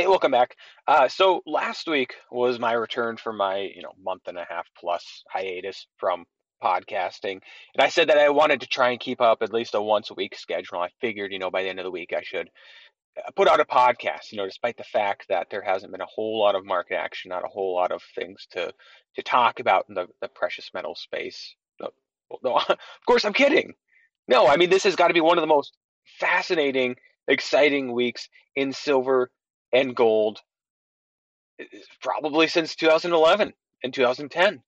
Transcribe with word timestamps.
Hey, 0.00 0.06
welcome 0.06 0.30
back. 0.30 0.56
Uh, 0.88 1.08
so 1.08 1.42
last 1.44 1.86
week 1.86 2.14
was 2.30 2.58
my 2.58 2.72
return 2.72 3.18
from 3.18 3.36
my, 3.36 3.58
you 3.58 3.82
know, 3.82 3.92
month 4.02 4.28
and 4.28 4.38
a 4.38 4.46
half 4.48 4.66
plus 4.74 5.04
hiatus 5.30 5.86
from 5.98 6.24
podcasting. 6.64 7.32
And 7.74 7.82
I 7.82 7.90
said 7.90 8.08
that 8.08 8.16
I 8.16 8.30
wanted 8.30 8.62
to 8.62 8.66
try 8.66 8.92
and 8.92 8.98
keep 8.98 9.20
up 9.20 9.42
at 9.42 9.52
least 9.52 9.74
a 9.74 9.82
once 9.82 10.08
a 10.08 10.14
week 10.14 10.34
schedule. 10.38 10.78
I 10.78 10.88
figured, 11.02 11.34
you 11.34 11.38
know, 11.38 11.50
by 11.50 11.62
the 11.62 11.68
end 11.68 11.80
of 11.80 11.84
the 11.84 11.90
week 11.90 12.14
I 12.16 12.22
should 12.22 12.48
uh, 13.18 13.30
put 13.36 13.46
out 13.46 13.60
a 13.60 13.66
podcast, 13.66 14.32
you 14.32 14.38
know, 14.38 14.46
despite 14.46 14.78
the 14.78 14.84
fact 14.84 15.26
that 15.28 15.48
there 15.50 15.60
hasn't 15.60 15.92
been 15.92 16.00
a 16.00 16.06
whole 16.06 16.40
lot 16.40 16.54
of 16.54 16.64
market 16.64 16.96
action, 16.96 17.28
not 17.28 17.44
a 17.44 17.48
whole 17.48 17.74
lot 17.74 17.92
of 17.92 18.02
things 18.14 18.46
to 18.52 18.72
to 19.16 19.22
talk 19.22 19.60
about 19.60 19.84
in 19.90 19.94
the, 19.94 20.06
the 20.22 20.28
precious 20.28 20.70
metal 20.72 20.94
space. 20.94 21.56
No, 21.78 21.90
no, 22.42 22.54
of 22.70 22.78
course 23.06 23.26
I'm 23.26 23.34
kidding. 23.34 23.74
No, 24.28 24.46
I 24.46 24.56
mean 24.56 24.70
this 24.70 24.84
has 24.84 24.96
got 24.96 25.08
to 25.08 25.14
be 25.14 25.20
one 25.20 25.36
of 25.36 25.42
the 25.42 25.46
most 25.46 25.76
fascinating, 26.18 26.96
exciting 27.28 27.92
weeks 27.92 28.30
in 28.56 28.72
silver 28.72 29.30
and 29.72 29.94
gold 29.94 30.40
probably 32.00 32.48
since 32.48 32.74
2011 32.76 33.52
and 33.82 33.94
2010. 33.94 34.62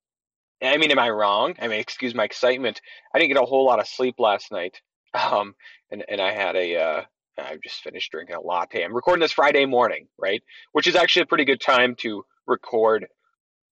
I 0.63 0.77
mean, 0.77 0.91
am 0.91 0.99
I 0.99 1.11
wrong? 1.11 1.55
I 1.61 1.69
mean, 1.69 1.81
excuse 1.81 2.15
my 2.15 2.25
excitement. 2.25 2.81
I 3.15 3.19
didn't 3.19 3.35
get 3.35 3.43
a 3.43 3.47
whole 3.47 3.67
lot 3.67 3.81
of 3.81 3.89
sleep 3.89 4.17
last 4.19 4.51
night. 4.53 4.81
Um, 5.15 5.55
and, 5.91 6.03
and 6.09 6.23
I 6.23 6.33
had 6.33 6.57
a, 6.57 6.75
uh, 6.75 7.03
I've 7.37 7.61
just 7.61 7.83
finished 7.83 8.11
drinking 8.11 8.35
a 8.35 8.41
latte. 8.41 8.83
I'm 8.83 8.95
recording 8.95 9.21
this 9.21 9.33
Friday 9.33 9.67
morning, 9.67 10.09
right? 10.19 10.43
Which 10.73 10.87
is 10.87 10.97
actually 10.97 11.25
a 11.25 11.27
pretty 11.27 11.45
good 11.45 11.61
time 11.61 11.97
to 11.97 12.25
record 12.47 13.07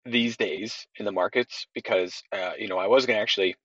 these 0.04 0.36
days 0.36 0.86
in 0.96 1.06
the 1.06 1.12
markets 1.12 1.66
because, 1.74 2.22
uh, 2.30 2.52
you 2.58 2.68
know, 2.68 2.76
I 2.76 2.88
was 2.88 3.06
going 3.06 3.16
to 3.16 3.22
actually 3.22 3.56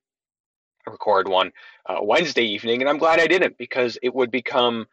record 0.88 1.27
one 1.27 1.52
uh, 1.85 1.97
Wednesday 2.02 2.45
evening, 2.45 2.81
and 2.81 2.89
I'm 2.89 2.97
glad 2.97 3.19
I 3.19 3.27
didn't 3.27 3.57
because 3.57 3.97
it 4.02 4.16
would 4.16 4.31
become 4.31 4.85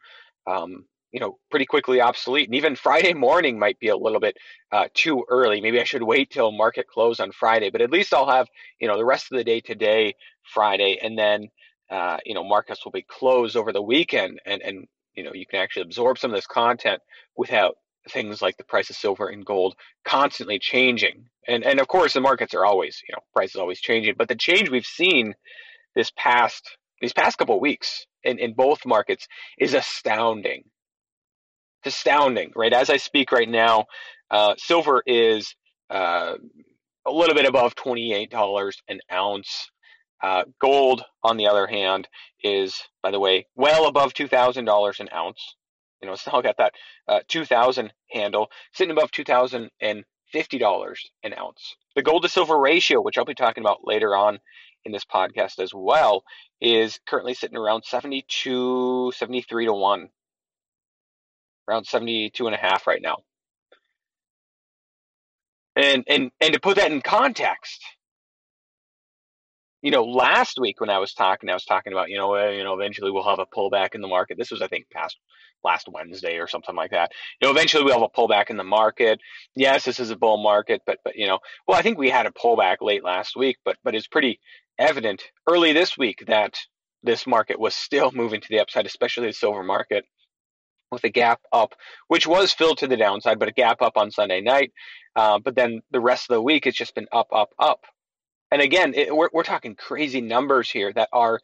um, 0.48 0.84
you 1.12 1.20
know 1.20 1.38
pretty 1.50 1.66
quickly 1.66 2.00
obsolete 2.00 2.48
and 2.48 2.54
even 2.54 2.74
friday 2.74 3.14
morning 3.28 3.58
might 3.58 3.78
be 3.78 3.88
a 3.88 3.96
little 3.96 4.20
bit 4.20 4.36
uh, 4.72 4.86
too 4.94 5.24
early. 5.28 5.60
Maybe 5.60 5.80
i 5.80 5.84
should 5.84 6.02
wait 6.02 6.30
till 6.30 6.50
market 6.52 6.86
close 6.88 7.20
on 7.20 7.32
friday 7.32 7.70
but 7.70 7.80
at 7.80 7.90
least 7.90 8.12
i'll 8.14 8.30
have 8.30 8.48
you 8.80 8.88
know 8.88 8.96
the 8.96 9.04
rest 9.04 9.30
of 9.30 9.36
the 9.36 9.44
day 9.44 9.60
today 9.60 10.14
friday 10.42 10.98
and 11.00 11.18
then 11.18 11.48
uh, 11.90 12.16
you 12.24 12.34
know 12.34 12.42
markets 12.42 12.84
will 12.84 12.92
be 12.92 13.04
closed 13.08 13.56
over 13.56 13.72
the 13.72 13.82
weekend 13.82 14.40
and 14.46 14.62
and 14.62 14.86
you 15.14 15.22
know 15.22 15.32
you 15.34 15.46
can 15.46 15.60
actually 15.60 15.82
absorb 15.82 16.18
some 16.18 16.30
of 16.30 16.36
this 16.36 16.46
content 16.46 17.00
without 17.36 17.76
things 18.10 18.42
like 18.42 18.56
the 18.56 18.64
price 18.64 18.90
of 18.90 18.96
silver 18.96 19.28
and 19.28 19.44
gold 19.44 19.74
constantly 20.04 20.58
changing. 20.58 21.26
And 21.46 21.64
and 21.64 21.80
of 21.80 21.88
course 21.88 22.14
the 22.14 22.20
markets 22.20 22.54
are 22.54 22.64
always 22.64 23.00
you 23.08 23.14
know 23.14 23.22
prices 23.32 23.56
always 23.56 23.80
changing 23.80 24.14
but 24.16 24.28
the 24.28 24.36
change 24.36 24.70
we've 24.70 24.86
seen 24.86 25.34
this 25.94 26.12
past 26.16 26.76
these 27.00 27.12
past 27.12 27.36
couple 27.36 27.56
of 27.56 27.60
weeks 27.60 28.06
in, 28.22 28.38
in 28.38 28.54
both 28.54 28.86
markets 28.86 29.26
is 29.58 29.74
astounding 29.74 30.62
astounding, 31.86 32.52
right? 32.56 32.72
As 32.72 32.90
I 32.90 32.96
speak 32.96 33.32
right 33.32 33.48
now, 33.48 33.86
uh, 34.30 34.54
silver 34.56 35.02
is 35.06 35.54
uh, 35.90 36.34
a 37.06 37.10
little 37.10 37.34
bit 37.34 37.46
above 37.46 37.74
$28 37.74 38.74
an 38.88 39.00
ounce. 39.12 39.70
Uh, 40.22 40.44
gold, 40.60 41.04
on 41.24 41.36
the 41.36 41.48
other 41.48 41.66
hand, 41.66 42.08
is, 42.44 42.80
by 43.02 43.10
the 43.10 43.18
way, 43.18 43.46
well 43.56 43.86
above 43.88 44.14
$2,000 44.14 45.00
an 45.00 45.08
ounce. 45.12 45.56
You 46.00 46.08
know, 46.08 46.14
still 46.16 46.42
got 46.42 46.58
that 46.58 46.74
uh, 47.08 47.20
2000 47.28 47.92
handle, 48.10 48.48
sitting 48.72 48.92
above 48.92 49.10
$2,050 49.10 49.70
an 51.24 51.34
ounce. 51.38 51.76
The 51.94 52.02
gold 52.02 52.22
to 52.22 52.28
silver 52.28 52.58
ratio, 52.58 53.00
which 53.00 53.18
I'll 53.18 53.24
be 53.24 53.34
talking 53.34 53.62
about 53.62 53.86
later 53.86 54.14
on 54.16 54.38
in 54.84 54.92
this 54.92 55.04
podcast 55.04 55.58
as 55.58 55.72
well, 55.74 56.22
is 56.60 57.00
currently 57.06 57.34
sitting 57.34 57.58
around 57.58 57.84
72, 57.84 59.12
73 59.14 59.66
to 59.66 59.72
1 59.72 60.08
around 61.68 61.86
72 61.86 62.46
and 62.46 62.54
a 62.54 62.58
half 62.58 62.86
right 62.86 63.02
now. 63.02 63.18
And 65.74 66.04
and 66.06 66.30
and 66.40 66.52
to 66.52 66.60
put 66.60 66.76
that 66.76 66.92
in 66.92 67.00
context, 67.00 67.82
you 69.80 69.90
know, 69.90 70.04
last 70.04 70.58
week 70.60 70.80
when 70.80 70.90
I 70.90 70.98
was 70.98 71.14
talking, 71.14 71.48
I 71.48 71.54
was 71.54 71.64
talking 71.64 71.92
about, 71.92 72.10
you 72.10 72.18
know, 72.18 72.36
uh, 72.36 72.50
you 72.50 72.62
know, 72.62 72.74
eventually 72.74 73.10
we'll 73.10 73.24
have 73.24 73.38
a 73.38 73.46
pullback 73.46 73.94
in 73.94 74.02
the 74.02 74.08
market. 74.08 74.36
This 74.38 74.50
was, 74.50 74.62
I 74.62 74.68
think, 74.68 74.90
past 74.90 75.16
last 75.64 75.88
Wednesday 75.90 76.38
or 76.38 76.46
something 76.46 76.74
like 76.76 76.90
that. 76.90 77.10
You 77.40 77.48
know, 77.48 77.52
eventually 77.52 77.84
we'll 77.84 77.94
have 77.98 78.02
a 78.02 78.08
pullback 78.20 78.50
in 78.50 78.56
the 78.56 78.64
market. 78.64 79.18
Yes, 79.56 79.84
this 79.84 79.98
is 79.98 80.10
a 80.10 80.16
bull 80.16 80.42
market, 80.42 80.82
but 80.86 80.98
but 81.04 81.16
you 81.16 81.26
know, 81.26 81.38
well, 81.66 81.78
I 81.78 81.82
think 81.82 81.98
we 81.98 82.10
had 82.10 82.26
a 82.26 82.30
pullback 82.30 82.76
late 82.82 83.04
last 83.04 83.36
week, 83.36 83.56
but 83.64 83.76
but 83.82 83.94
it's 83.94 84.06
pretty 84.06 84.40
evident 84.78 85.22
early 85.48 85.72
this 85.72 85.96
week 85.96 86.24
that 86.26 86.58
this 87.02 87.26
market 87.26 87.58
was 87.58 87.74
still 87.74 88.10
moving 88.14 88.40
to 88.40 88.48
the 88.50 88.60
upside, 88.60 88.86
especially 88.86 89.28
the 89.28 89.32
silver 89.32 89.62
market 89.62 90.04
with 90.92 91.04
a 91.04 91.08
gap 91.08 91.40
up, 91.52 91.74
which 92.08 92.26
was 92.26 92.52
filled 92.52 92.78
to 92.78 92.86
the 92.86 92.96
downside, 92.96 93.38
but 93.38 93.48
a 93.48 93.52
gap 93.52 93.82
up 93.82 93.96
on 93.96 94.10
Sunday 94.10 94.40
night. 94.40 94.72
Uh, 95.16 95.38
but 95.38 95.56
then 95.56 95.80
the 95.90 96.00
rest 96.00 96.30
of 96.30 96.34
the 96.34 96.42
week, 96.42 96.66
it's 96.66 96.76
just 96.76 96.94
been 96.94 97.08
up, 97.10 97.28
up, 97.32 97.52
up. 97.58 97.84
And 98.52 98.60
again, 98.60 98.92
it, 98.94 99.14
we're, 99.14 99.30
we're 99.32 99.42
talking 99.42 99.74
crazy 99.74 100.20
numbers 100.20 100.70
here 100.70 100.92
that 100.92 101.08
are 101.12 101.40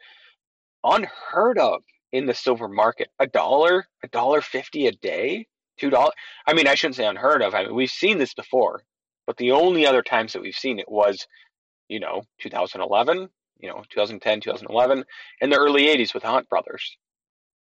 unheard 0.84 1.58
of 1.58 1.82
in 2.12 2.26
the 2.26 2.34
silver 2.34 2.69
market. 2.69 3.08
A 3.19 3.26
dollar, 3.26 3.87
a 4.04 4.08
dollar 4.08 4.41
fifty 4.42 4.87
a 4.87 4.92
day, 4.92 5.47
two 5.78 5.91
dollars. 5.91 6.12
I 6.47 6.53
mean, 6.53 6.69
I 6.69 6.75
shouldn't 6.75 6.97
say 6.97 7.06
unheard 7.06 7.42
of. 7.42 7.54
I 7.54 7.64
mean, 7.64 7.75
we've 7.75 7.91
seen 7.91 8.19
this 8.19 8.34
before, 8.34 8.82
but 9.26 9.38
the 9.38 9.53
only 9.53 9.87
other 9.87 10.03
times 10.03 10.34
that 10.34 10.42
we've 10.42 10.54
seen 10.54 10.78
it 10.78 10.88
was, 10.88 11.26
you 11.88 11.98
know, 11.98 12.22
2011, 12.41 13.28
you 13.58 13.69
know, 13.69 13.82
2010, 13.91 14.41
2011, 14.41 15.04
and 15.41 15.53
the 15.53 15.56
early 15.56 15.87
80s 15.87 16.14
with 16.14 16.22
Hunt 16.22 16.48
brothers 16.48 16.97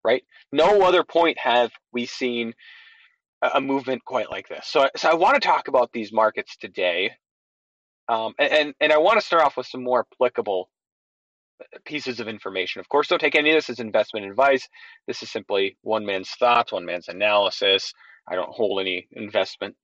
right? 0.07 0.23
No 0.53 0.81
other 0.83 1.03
point 1.03 1.37
have 1.37 1.71
we 1.91 2.05
seen 2.05 2.53
a 3.41 3.61
movement 3.61 4.03
quite 4.05 4.31
like 4.31 4.47
this. 4.47 4.65
So, 4.67 4.87
so 4.95 5.09
I 5.09 5.13
want 5.15 5.35
to 5.35 5.45
talk 5.45 5.67
about 5.67 5.91
these 5.91 6.11
markets 6.11 6.55
today, 6.57 7.11
um, 8.07 8.33
and 8.39 8.73
and 8.79 8.93
I 8.93 8.97
want 8.97 9.19
to 9.19 9.25
start 9.25 9.43
off 9.43 9.57
with 9.57 9.67
some 9.67 9.83
more 9.83 10.07
applicable 10.11 10.69
pieces 11.85 12.19
of 12.19 12.27
information. 12.27 12.79
Of 12.79 12.89
course, 12.89 13.07
don't 13.07 13.19
take 13.19 13.35
any 13.35 13.49
of 13.49 13.55
this 13.55 13.69
as 13.69 13.79
investment 13.79 14.25
advice. 14.25 14.67
This 15.07 15.21
is 15.21 15.29
simply 15.29 15.77
one 15.81 16.05
man's 16.05 16.29
thoughts, 16.31 16.71
one 16.71 16.85
man's 16.85 17.09
analysis. 17.09 17.93
I 18.27 18.35
don't 18.35 18.49
hold 18.49 18.79
any 18.79 19.07
investment 19.11 19.75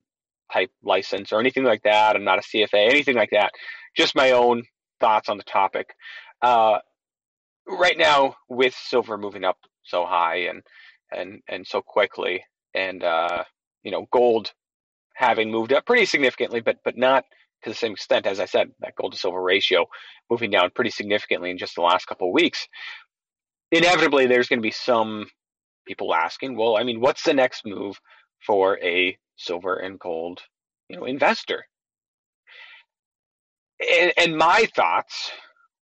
type 0.52 0.72
license 0.84 1.34
or 1.34 1.40
anything 1.40 1.64
like 1.64 1.84
that. 1.84 2.16
I'm 2.16 2.24
not 2.24 2.40
a 2.40 2.42
CFA, 2.42 2.90
anything 2.90 3.16
like 3.16 3.32
that. 3.32 3.52
Just 3.96 4.16
my 4.16 4.32
own 4.32 4.64
thoughts 5.00 5.30
on 5.30 5.38
the 5.38 5.44
topic. 5.44 5.94
Uh, 6.42 6.80
right 7.68 7.98
now, 7.98 8.36
with 8.50 8.74
silver 8.74 9.18
moving 9.18 9.44
up 9.44 9.58
so 9.84 10.06
high 10.06 10.48
and 10.48 10.64
and 11.12 11.42
and 11.48 11.66
so 11.66 11.82
quickly, 11.82 12.44
and 12.74 13.04
uh, 13.04 13.44
you 13.84 13.92
know, 13.92 14.08
gold 14.12 14.52
having 15.16 15.52
moved 15.52 15.74
up 15.74 15.86
pretty 15.86 16.06
significantly, 16.06 16.62
but 16.62 16.78
but 16.84 16.98
not 16.98 17.26
to 17.64 17.70
the 17.70 17.76
same 17.76 17.94
extent 17.94 18.26
as 18.26 18.40
I 18.40 18.46
said. 18.46 18.72
That 18.80 18.96
gold 18.96 19.14
to 19.14 19.18
silver 19.18 19.42
ratio 19.42 19.86
moving 20.30 20.52
down 20.52 20.72
pretty 20.74 20.92
significantly 20.92 21.52
in 21.52 21.58
just 21.58 21.76
the 21.76 21.82
last 21.82 22.06
couple 22.06 22.28
of 22.30 22.34
weeks. 22.34 22.68
Inevitably, 23.72 24.28
there's 24.28 24.48
going 24.48 24.60
to 24.60 24.64
be 24.64 24.72
some 24.72 25.28
people 25.88 26.14
asking, 26.14 26.56
well, 26.56 26.78
I 26.78 26.84
mean, 26.84 27.00
what's 27.02 27.24
the 27.24 27.34
next 27.34 27.66
move 27.66 28.00
for 28.46 28.80
a 28.84 29.18
silver 29.36 29.76
and 29.76 30.00
gold, 30.00 30.42
you 30.88 30.98
know, 30.98 31.06
investor? 31.06 31.66
And, 33.92 34.14
and 34.18 34.38
my 34.38 34.68
thoughts 34.76 35.32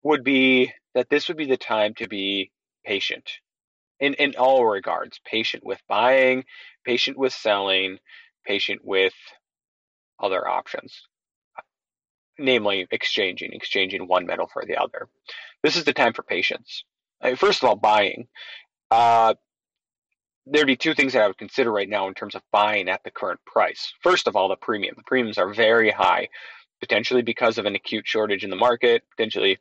would 0.02 0.24
be 0.24 0.72
that 0.94 1.08
this 1.10 1.28
would 1.28 1.36
be 1.36 1.46
the 1.46 1.56
time 1.56 1.94
to 1.94 2.08
be 2.08 2.50
patient 2.84 3.28
in, 4.00 4.14
in 4.14 4.34
all 4.36 4.66
regards 4.66 5.20
patient 5.24 5.64
with 5.64 5.78
buying, 5.88 6.44
patient 6.84 7.16
with 7.18 7.32
selling, 7.32 7.98
patient 8.46 8.80
with 8.84 9.14
other 10.18 10.46
options, 10.48 11.02
namely 12.38 12.86
exchanging, 12.90 13.52
exchanging 13.52 14.06
one 14.06 14.26
metal 14.26 14.48
for 14.52 14.64
the 14.66 14.76
other. 14.76 15.08
This 15.62 15.76
is 15.76 15.84
the 15.84 15.92
time 15.92 16.12
for 16.12 16.22
patience. 16.22 16.84
First 17.36 17.62
of 17.62 17.68
all, 17.68 17.76
buying. 17.76 18.28
Uh, 18.90 19.34
there'd 20.46 20.66
be 20.66 20.76
two 20.76 20.94
things 20.94 21.12
that 21.12 21.22
I 21.22 21.26
would 21.26 21.38
consider 21.38 21.70
right 21.70 21.88
now 21.88 22.08
in 22.08 22.14
terms 22.14 22.34
of 22.34 22.42
buying 22.50 22.88
at 22.88 23.04
the 23.04 23.10
current 23.10 23.40
price. 23.44 23.92
First 24.02 24.26
of 24.26 24.36
all, 24.36 24.48
the 24.48 24.56
premium. 24.56 24.94
The 24.96 25.04
premiums 25.04 25.38
are 25.38 25.52
very 25.52 25.90
high, 25.90 26.28
potentially 26.80 27.22
because 27.22 27.58
of 27.58 27.66
an 27.66 27.74
acute 27.74 28.06
shortage 28.06 28.42
in 28.42 28.50
the 28.50 28.56
market, 28.56 29.02
potentially, 29.10 29.58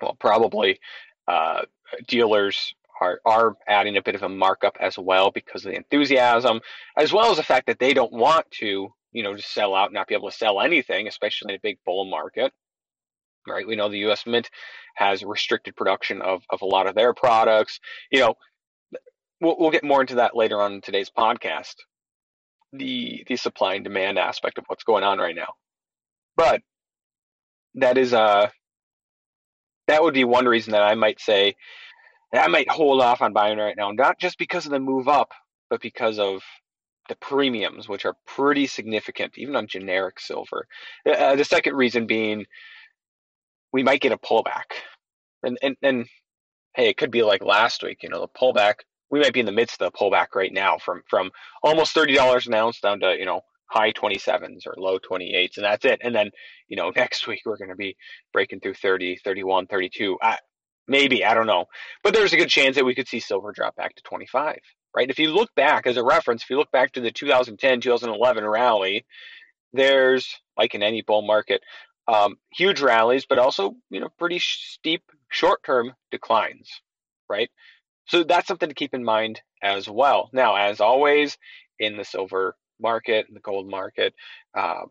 well, 0.00 0.16
probably 0.18 0.80
uh, 1.28 1.62
dealers 2.08 2.74
are 3.02 3.20
are 3.24 3.56
adding 3.66 3.96
a 3.96 4.02
bit 4.02 4.14
of 4.14 4.22
a 4.22 4.28
markup 4.28 4.76
as 4.80 4.96
well 4.98 5.30
because 5.30 5.64
of 5.64 5.72
the 5.72 5.76
enthusiasm, 5.76 6.60
as 6.96 7.12
well 7.12 7.30
as 7.30 7.36
the 7.36 7.42
fact 7.42 7.66
that 7.66 7.78
they 7.78 7.94
don't 7.94 8.12
want 8.12 8.50
to, 8.52 8.88
you 9.12 9.22
know, 9.22 9.34
just 9.34 9.52
sell 9.52 9.74
out, 9.74 9.86
and 9.86 9.94
not 9.94 10.06
be 10.06 10.14
able 10.14 10.30
to 10.30 10.36
sell 10.36 10.60
anything, 10.60 11.08
especially 11.08 11.52
in 11.52 11.56
a 11.56 11.62
big 11.62 11.78
bull 11.84 12.04
market. 12.04 12.52
Right? 13.46 13.66
We 13.66 13.74
know 13.74 13.88
the 13.88 13.98
U.S. 13.98 14.24
Mint 14.24 14.48
has 14.94 15.24
restricted 15.24 15.74
production 15.74 16.22
of 16.22 16.42
of 16.50 16.62
a 16.62 16.66
lot 16.66 16.86
of 16.86 16.94
their 16.94 17.12
products. 17.12 17.80
You 18.10 18.20
know, 18.20 18.34
we'll 19.40 19.56
we'll 19.58 19.70
get 19.70 19.84
more 19.84 20.00
into 20.00 20.16
that 20.16 20.36
later 20.36 20.60
on 20.60 20.74
in 20.74 20.80
today's 20.80 21.10
podcast. 21.10 21.74
The 22.72 23.24
the 23.26 23.36
supply 23.36 23.74
and 23.74 23.84
demand 23.84 24.18
aspect 24.18 24.58
of 24.58 24.64
what's 24.68 24.84
going 24.84 25.04
on 25.04 25.18
right 25.18 25.36
now, 25.36 25.54
but 26.36 26.62
that 27.74 27.98
is 27.98 28.14
uh 28.14 28.48
that 29.88 30.02
would 30.02 30.14
be 30.14 30.24
one 30.24 30.46
reason 30.46 30.72
that 30.72 30.82
I 30.82 30.94
might 30.94 31.20
say 31.20 31.56
I 32.32 32.48
might 32.48 32.70
hold 32.70 33.00
off 33.00 33.22
on 33.22 33.32
buying 33.32 33.58
right 33.58 33.76
now, 33.76 33.90
not 33.90 34.18
just 34.18 34.38
because 34.38 34.64
of 34.64 34.72
the 34.72 34.80
move 34.80 35.08
up, 35.08 35.32
but 35.68 35.80
because 35.80 36.18
of 36.18 36.42
the 37.08 37.16
premiums, 37.16 37.88
which 37.88 38.04
are 38.06 38.16
pretty 38.26 38.66
significant, 38.66 39.36
even 39.36 39.56
on 39.56 39.66
generic 39.66 40.20
silver. 40.20 40.66
Uh, 41.06 41.12
uh, 41.12 41.36
the 41.36 41.44
second 41.44 41.74
reason 41.74 42.06
being 42.06 42.46
we 43.72 43.82
might 43.82 44.00
get 44.00 44.12
a 44.12 44.18
pullback. 44.18 44.64
And, 45.42 45.58
and, 45.62 45.76
and 45.82 46.06
hey, 46.74 46.88
it 46.88 46.96
could 46.96 47.10
be 47.10 47.22
like 47.22 47.42
last 47.42 47.82
week, 47.82 48.02
you 48.02 48.08
know, 48.08 48.20
the 48.20 48.28
pullback. 48.28 48.74
We 49.10 49.20
might 49.20 49.32
be 49.32 49.40
in 49.40 49.46
the 49.46 49.52
midst 49.52 49.80
of 49.80 49.92
the 49.92 49.98
pullback 49.98 50.34
right 50.34 50.52
now 50.52 50.78
from, 50.78 51.02
from 51.08 51.30
almost 51.62 51.94
$30 51.94 52.46
an 52.46 52.54
ounce 52.54 52.80
down 52.80 53.00
to, 53.00 53.16
you 53.18 53.26
know, 53.26 53.42
high 53.66 53.92
27s 53.92 54.66
or 54.66 54.74
low 54.76 54.98
28s 54.98 55.56
and 55.56 55.64
that's 55.64 55.86
it 55.86 55.98
and 56.04 56.14
then 56.14 56.30
you 56.68 56.76
know 56.76 56.90
next 56.96 57.26
week 57.26 57.40
we're 57.46 57.56
going 57.56 57.70
to 57.70 57.74
be 57.74 57.96
breaking 58.30 58.60
through 58.60 58.74
30 58.74 59.18
31 59.24 59.66
32 59.66 60.18
I, 60.20 60.36
maybe 60.88 61.24
i 61.24 61.34
don't 61.34 61.46
know. 61.46 61.66
But 62.02 62.14
there's 62.14 62.32
a 62.32 62.36
good 62.36 62.48
chance 62.48 62.76
that 62.76 62.84
we 62.84 62.94
could 62.94 63.08
see 63.08 63.20
silver 63.20 63.52
drop 63.52 63.76
back 63.76 63.94
to 63.96 64.02
25 64.02 64.58
right? 64.94 65.08
If 65.08 65.18
you 65.18 65.32
look 65.32 65.54
back 65.54 65.86
as 65.86 65.96
a 65.96 66.04
reference 66.04 66.42
if 66.42 66.50
you 66.50 66.58
look 66.58 66.70
back 66.70 66.92
to 66.92 67.00
the 67.00 67.10
2010 67.10 67.80
2011 67.80 68.44
rally 68.46 69.04
there's 69.72 70.38
like 70.56 70.74
in 70.74 70.82
any 70.82 71.02
bull 71.02 71.22
market 71.22 71.62
um, 72.08 72.36
huge 72.52 72.80
rallies 72.80 73.26
but 73.26 73.38
also 73.38 73.74
you 73.90 74.00
know 74.00 74.08
pretty 74.18 74.38
steep 74.38 75.02
short-term 75.30 75.92
declines 76.10 76.68
right? 77.32 77.50
So 78.06 78.24
that's 78.24 78.46
something 78.46 78.68
to 78.68 78.74
keep 78.74 78.94
in 78.94 79.04
mind 79.04 79.40
as 79.62 79.88
well. 79.88 80.28
Now 80.32 80.56
as 80.56 80.80
always 80.80 81.38
in 81.78 81.96
the 81.96 82.04
silver 82.04 82.56
market, 82.80 83.26
in 83.28 83.34
the 83.34 83.40
gold 83.40 83.68
market, 83.68 84.14
um, 84.56 84.90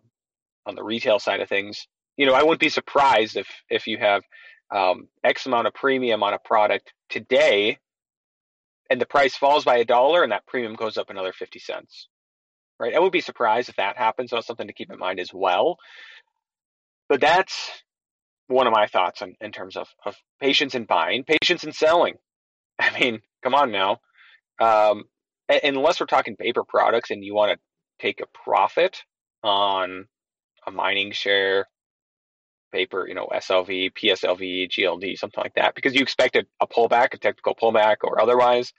on 0.65 0.75
the 0.75 0.83
retail 0.83 1.19
side 1.19 1.39
of 1.39 1.49
things, 1.49 1.87
you 2.17 2.25
know, 2.25 2.33
I 2.33 2.43
wouldn't 2.43 2.59
be 2.59 2.69
surprised 2.69 3.37
if 3.37 3.47
if 3.69 3.87
you 3.87 3.97
have 3.97 4.23
um, 4.71 5.07
X 5.23 5.45
amount 5.45 5.67
of 5.67 5.73
premium 5.73 6.23
on 6.23 6.33
a 6.33 6.39
product 6.39 6.93
today, 7.09 7.77
and 8.89 8.99
the 8.99 9.05
price 9.05 9.35
falls 9.35 9.65
by 9.65 9.77
a 9.77 9.85
dollar, 9.85 10.23
and 10.23 10.31
that 10.31 10.47
premium 10.47 10.75
goes 10.75 10.97
up 10.97 11.09
another 11.09 11.33
fifty 11.33 11.59
cents. 11.59 12.07
Right? 12.79 12.95
I 12.95 12.99
would 12.99 13.11
be 13.11 13.21
surprised 13.21 13.69
if 13.69 13.75
that 13.75 13.97
happens. 13.97 14.31
So 14.31 14.37
that's 14.37 14.47
something 14.47 14.67
to 14.67 14.73
keep 14.73 14.91
in 14.91 14.97
mind 14.97 15.19
as 15.19 15.31
well. 15.33 15.77
But 17.07 17.21
that's 17.21 17.83
one 18.47 18.67
of 18.67 18.73
my 18.73 18.87
thoughts 18.87 19.21
in, 19.21 19.35
in 19.41 19.51
terms 19.51 19.75
of, 19.75 19.87
of 20.05 20.15
patience 20.39 20.75
in 20.75 20.85
buying, 20.85 21.23
patience 21.23 21.63
in 21.63 21.71
selling. 21.71 22.15
I 22.79 22.97
mean, 22.99 23.21
come 23.43 23.55
on 23.55 23.71
now. 23.71 23.99
Um, 24.59 25.05
unless 25.49 25.99
we're 25.99 26.05
talking 26.05 26.35
paper 26.35 26.63
products 26.63 27.11
and 27.11 27.23
you 27.23 27.33
want 27.33 27.51
to 27.51 27.59
take 27.99 28.21
a 28.21 28.27
profit 28.45 29.03
on 29.43 30.07
a 30.67 30.71
mining 30.71 31.11
share 31.11 31.67
paper, 32.71 33.07
you 33.07 33.15
know, 33.15 33.27
SLV, 33.33 33.93
PSLV, 33.93 34.69
GLD, 34.69 35.17
something 35.17 35.41
like 35.43 35.55
that, 35.55 35.75
because 35.75 35.93
you 35.93 36.01
expected 36.01 36.47
a 36.59 36.67
pullback, 36.67 37.13
a 37.13 37.17
technical 37.17 37.55
pullback, 37.55 37.97
or 38.03 38.21
otherwise. 38.21 38.73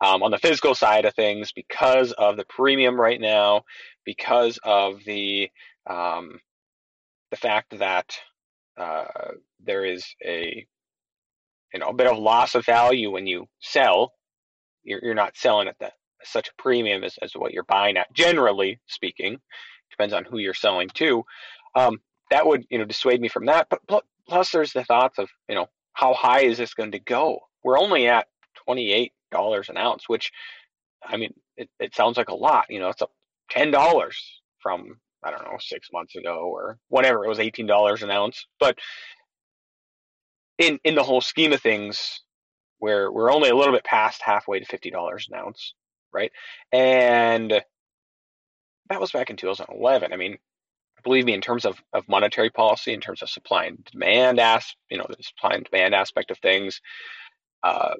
Um, 0.00 0.22
on 0.22 0.30
the 0.30 0.38
physical 0.38 0.74
side 0.74 1.06
of 1.06 1.14
things, 1.14 1.52
because 1.52 2.12
of 2.12 2.36
the 2.36 2.44
premium 2.44 3.00
right 3.00 3.20
now, 3.20 3.62
because 4.04 4.58
of 4.62 5.02
the 5.04 5.50
um, 5.88 6.38
the 7.30 7.36
fact 7.36 7.78
that 7.78 8.14
uh, 8.76 9.32
there 9.64 9.84
is 9.84 10.04
a 10.24 10.66
you 11.72 11.80
know 11.80 11.88
a 11.88 11.94
bit 11.94 12.06
of 12.06 12.18
loss 12.18 12.54
of 12.54 12.66
value 12.66 13.10
when 13.10 13.26
you 13.26 13.46
sell, 13.60 14.12
you're, 14.84 15.00
you're 15.02 15.14
not 15.14 15.36
selling 15.36 15.68
at 15.68 15.78
the 15.78 15.90
such 16.24 16.48
a 16.48 16.62
premium 16.62 17.04
as, 17.04 17.18
as 17.22 17.32
what 17.34 17.52
you're 17.52 17.64
buying 17.64 17.96
at, 17.96 18.12
generally 18.12 18.80
speaking. 18.86 19.38
Depends 19.90 20.12
on 20.12 20.24
who 20.24 20.38
you're 20.38 20.54
selling 20.54 20.88
to. 20.94 21.24
Um, 21.74 22.00
that 22.30 22.46
would, 22.46 22.64
you 22.70 22.78
know, 22.78 22.84
dissuade 22.84 23.20
me 23.20 23.28
from 23.28 23.46
that. 23.46 23.68
But 23.70 24.04
plus, 24.28 24.50
there's 24.50 24.72
the 24.72 24.84
thoughts 24.84 25.18
of, 25.18 25.28
you 25.48 25.54
know, 25.54 25.66
how 25.92 26.14
high 26.14 26.40
is 26.40 26.58
this 26.58 26.74
going 26.74 26.92
to 26.92 26.98
go? 26.98 27.40
We're 27.62 27.78
only 27.78 28.08
at 28.08 28.26
$28 28.68 29.10
an 29.68 29.76
ounce, 29.76 30.08
which, 30.08 30.30
I 31.04 31.16
mean, 31.16 31.34
it, 31.56 31.68
it 31.78 31.94
sounds 31.94 32.16
like 32.16 32.28
a 32.28 32.34
lot. 32.34 32.66
You 32.68 32.80
know, 32.80 32.88
it's 32.88 33.02
up 33.02 33.12
$10 33.52 34.14
from, 34.60 34.98
I 35.24 35.30
don't 35.30 35.44
know, 35.44 35.56
six 35.58 35.88
months 35.92 36.16
ago 36.16 36.50
or 36.52 36.78
whatever. 36.88 37.24
it 37.24 37.28
was 37.28 37.38
$18 37.38 38.02
an 38.02 38.10
ounce. 38.10 38.46
But 38.60 38.78
in, 40.58 40.78
in 40.84 40.94
the 40.94 41.02
whole 41.02 41.20
scheme 41.20 41.52
of 41.52 41.60
things, 41.60 42.20
we're, 42.80 43.10
we're 43.10 43.32
only 43.32 43.48
a 43.48 43.56
little 43.56 43.74
bit 43.74 43.84
past 43.84 44.20
halfway 44.22 44.60
to 44.60 44.66
$50 44.66 44.92
an 45.30 45.34
ounce 45.34 45.74
right? 46.16 46.32
And 46.72 47.50
that 48.88 49.00
was 49.00 49.12
back 49.12 49.30
in 49.30 49.36
2011. 49.36 50.12
I 50.12 50.16
mean, 50.16 50.38
believe 51.06 51.24
me, 51.24 51.34
in 51.34 51.40
terms 51.40 51.64
of, 51.64 51.80
of 51.92 52.08
monetary 52.08 52.50
policy, 52.50 52.92
in 52.92 53.00
terms 53.00 53.22
of 53.22 53.30
supply 53.30 53.64
and 53.64 53.84
demand, 53.84 54.38
as 54.40 54.74
you 54.90 54.98
know, 54.98 55.06
the 55.08 55.22
supply 55.22 55.52
and 55.52 55.64
demand 55.64 55.94
aspect 55.94 56.30
of 56.30 56.38
things, 56.38 56.80
uh, 57.62 57.94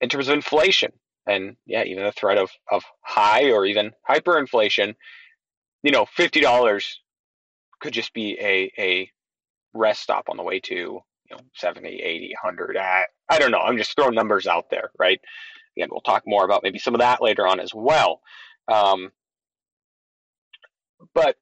in 0.00 0.08
terms 0.08 0.28
of 0.28 0.34
inflation, 0.34 0.92
and 1.26 1.56
yeah, 1.66 1.84
even 1.84 2.04
the 2.04 2.12
threat 2.12 2.38
of 2.38 2.50
of 2.70 2.82
high 3.02 3.50
or 3.50 3.66
even 3.66 3.92
hyperinflation, 4.08 4.94
you 5.82 5.90
know, 5.90 6.06
fifty 6.06 6.40
dollars 6.40 7.00
could 7.80 7.92
just 7.92 8.14
be 8.14 8.38
a 8.40 8.72
a 8.78 9.10
rest 9.74 10.02
stop 10.02 10.28
on 10.28 10.36
the 10.36 10.42
way 10.42 10.60
to 10.60 10.74
you 10.74 11.36
know 11.36 11.40
70 11.54 11.88
80 11.88 12.34
100 12.42 12.76
I, 12.76 13.04
I 13.28 13.38
don't 13.40 13.50
know 13.50 13.58
i'm 13.58 13.76
just 13.76 13.96
throwing 13.96 14.14
numbers 14.14 14.46
out 14.46 14.70
there 14.70 14.90
right 15.00 15.20
Again, 15.76 15.88
we'll 15.90 16.00
talk 16.00 16.22
more 16.26 16.44
about 16.44 16.62
maybe 16.62 16.78
some 16.78 16.94
of 16.94 17.00
that 17.00 17.22
later 17.22 17.46
on 17.46 17.58
as 17.58 17.74
well. 17.74 18.20
Um, 18.68 19.10
but 21.14 21.36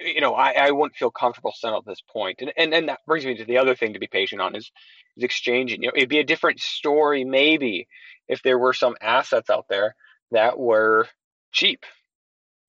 you 0.00 0.20
know, 0.20 0.34
I, 0.34 0.52
I 0.52 0.70
wouldn't 0.70 0.96
feel 0.96 1.10
comfortable 1.10 1.52
selling 1.54 1.78
at 1.78 1.86
this 1.86 2.02
point. 2.12 2.40
And, 2.40 2.52
and 2.56 2.74
and 2.74 2.88
that 2.88 3.00
brings 3.06 3.24
me 3.24 3.36
to 3.36 3.44
the 3.44 3.58
other 3.58 3.74
thing 3.74 3.94
to 3.94 3.98
be 3.98 4.06
patient 4.06 4.40
on 4.40 4.54
is 4.56 4.70
is 5.16 5.24
exchanging. 5.24 5.82
You 5.82 5.88
know, 5.88 5.94
it'd 5.96 6.08
be 6.08 6.20
a 6.20 6.24
different 6.24 6.60
story 6.60 7.24
maybe 7.24 7.88
if 8.28 8.42
there 8.42 8.58
were 8.58 8.72
some 8.72 8.96
assets 9.00 9.50
out 9.50 9.66
there 9.68 9.94
that 10.32 10.58
were 10.58 11.08
cheap. 11.52 11.84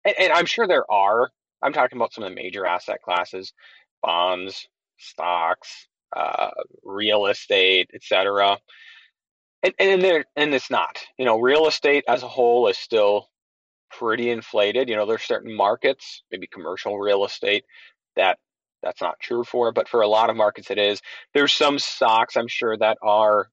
And, 0.06 0.16
and 0.20 0.34
I'm 0.34 0.46
sure 0.46 0.68
there 0.68 0.90
are. 0.92 1.30
I'm 1.62 1.74
talking 1.74 1.98
about 1.98 2.14
some 2.14 2.24
of 2.24 2.30
the 2.30 2.36
major 2.36 2.66
asset 2.66 3.02
classes, 3.04 3.54
bonds, 4.02 4.68
stocks, 4.98 5.88
uh, 6.16 6.52
real 6.84 7.26
estate, 7.28 7.90
etc 7.94 8.58
and 9.64 9.74
and 9.80 10.02
there 10.02 10.26
and 10.36 10.54
it's 10.54 10.70
not. 10.70 11.00
You 11.18 11.26
know, 11.26 11.40
real 11.40 11.68
estate 11.68 12.04
as 12.08 12.24
a 12.24 12.28
whole 12.28 12.68
is 12.68 12.78
still 12.78 13.28
pretty 13.90 14.30
inflated. 14.30 14.90
You 14.90 14.96
know, 14.96 15.06
there's 15.06 15.24
certain 15.24 15.56
markets, 15.56 16.24
maybe 16.32 16.48
commercial 16.48 16.98
real 16.98 17.26
estate, 17.26 17.66
that 18.16 18.38
that's 18.82 19.02
not 19.02 19.20
true 19.20 19.44
for, 19.44 19.72
but 19.72 19.90
for 19.90 20.02
a 20.02 20.08
lot 20.08 20.30
of 20.30 20.38
markets 20.38 20.72
it 20.72 20.78
is. 20.78 21.02
There's 21.34 21.54
some 21.54 21.80
stocks 21.80 22.38
I'm 22.38 22.48
sure 22.48 22.78
that 22.78 22.98
are 23.02 23.50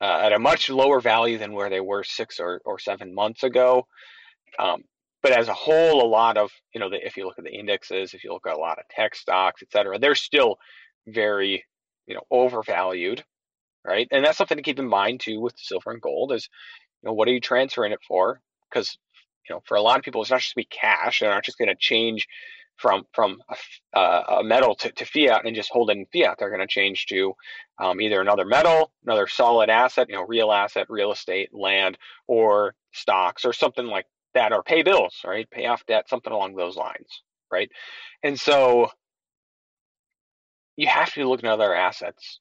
uh, 0.00 0.20
at 0.22 0.32
a 0.32 0.38
much 0.38 0.70
lower 0.70 1.00
value 1.00 1.38
than 1.38 1.52
where 1.52 1.68
they 1.68 1.80
were 1.80 2.04
six 2.04 2.40
or, 2.40 2.60
or 2.64 2.78
seven 2.78 3.14
months 3.14 3.42
ago. 3.42 3.86
Um, 4.58 4.82
but 5.22 5.32
as 5.32 5.48
a 5.48 5.54
whole, 5.54 6.02
a 6.02 6.08
lot 6.08 6.38
of 6.38 6.50
you 6.74 6.80
know, 6.80 6.88
the, 6.88 7.04
if 7.04 7.16
you 7.16 7.26
look 7.26 7.38
at 7.38 7.44
the 7.44 7.52
indexes, 7.52 8.14
if 8.14 8.24
you 8.24 8.32
look 8.32 8.46
at 8.46 8.56
a 8.56 8.60
lot 8.60 8.78
of 8.78 8.88
tech 8.88 9.14
stocks, 9.14 9.62
et 9.62 9.68
cetera, 9.70 9.98
they're 9.98 10.14
still 10.14 10.56
very 11.06 11.64
you 12.06 12.14
know 12.14 12.22
overvalued 12.30 13.22
right? 13.84 14.08
And 14.10 14.24
that's 14.24 14.38
something 14.38 14.56
to 14.56 14.62
keep 14.62 14.78
in 14.78 14.88
mind 14.88 15.20
too 15.20 15.40
with 15.40 15.54
silver 15.56 15.90
and 15.90 16.00
gold 16.00 16.32
is, 16.32 16.48
you 17.02 17.08
know, 17.08 17.14
what 17.14 17.28
are 17.28 17.32
you 17.32 17.40
transferring 17.40 17.92
it 17.92 18.00
for? 18.06 18.40
Because 18.70 18.98
you 19.48 19.54
know, 19.54 19.62
for 19.66 19.76
a 19.76 19.82
lot 19.82 19.98
of 19.98 20.04
people, 20.04 20.22
it's 20.22 20.30
not 20.30 20.40
just 20.40 20.50
to 20.50 20.56
be 20.56 20.64
cash. 20.64 21.20
They're 21.20 21.30
not 21.30 21.44
just 21.44 21.58
going 21.58 21.68
to 21.68 21.76
change 21.78 22.26
from 22.76 23.04
from 23.12 23.42
a, 23.94 23.98
uh, 23.98 24.38
a 24.40 24.44
metal 24.44 24.74
to, 24.74 24.90
to, 24.92 25.04
fiat 25.04 25.44
and 25.44 25.54
just 25.54 25.70
hold 25.70 25.90
it 25.90 25.98
in 25.98 26.06
fiat. 26.06 26.36
They're 26.38 26.48
going 26.48 26.60
to 26.60 26.66
change 26.66 27.06
to 27.06 27.34
um, 27.78 28.00
either 28.00 28.20
another 28.20 28.46
metal, 28.46 28.90
another 29.04 29.26
solid 29.26 29.68
asset, 29.68 30.08
you 30.08 30.16
know, 30.16 30.26
real 30.26 30.50
asset, 30.50 30.86
real 30.88 31.12
estate, 31.12 31.50
land, 31.52 31.98
or 32.26 32.74
stocks, 32.92 33.44
or 33.44 33.52
something 33.52 33.86
like 33.86 34.06
that, 34.34 34.52
or 34.52 34.62
pay 34.62 34.82
bills, 34.82 35.14
right? 35.26 35.48
Pay 35.50 35.66
off 35.66 35.84
debt, 35.86 36.08
something 36.08 36.32
along 36.32 36.54
those 36.54 36.76
lines, 36.76 37.22
right? 37.52 37.70
And 38.22 38.40
so 38.40 38.90
you 40.76 40.86
have 40.86 41.12
to 41.12 41.20
be 41.20 41.24
looking 41.24 41.48
at 41.48 41.52
other 41.52 41.74
assets 41.74 42.40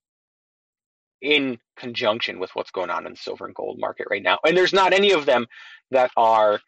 in 1.22 1.58
conjunction 1.76 2.40
with 2.40 2.52
what's 2.54 2.72
going 2.72 2.90
on 2.90 3.06
in 3.06 3.14
the 3.14 3.18
silver 3.18 3.46
and 3.46 3.56
gold 3.56 3.78
market 3.78 4.08
right 4.10 4.24
now. 4.24 4.40
And 4.46 4.56
there's 4.56 4.72
not 4.72 4.94
any 4.94 5.12
of 5.12 5.26
them 5.26 5.48
that 5.92 6.12
are 6.16 6.62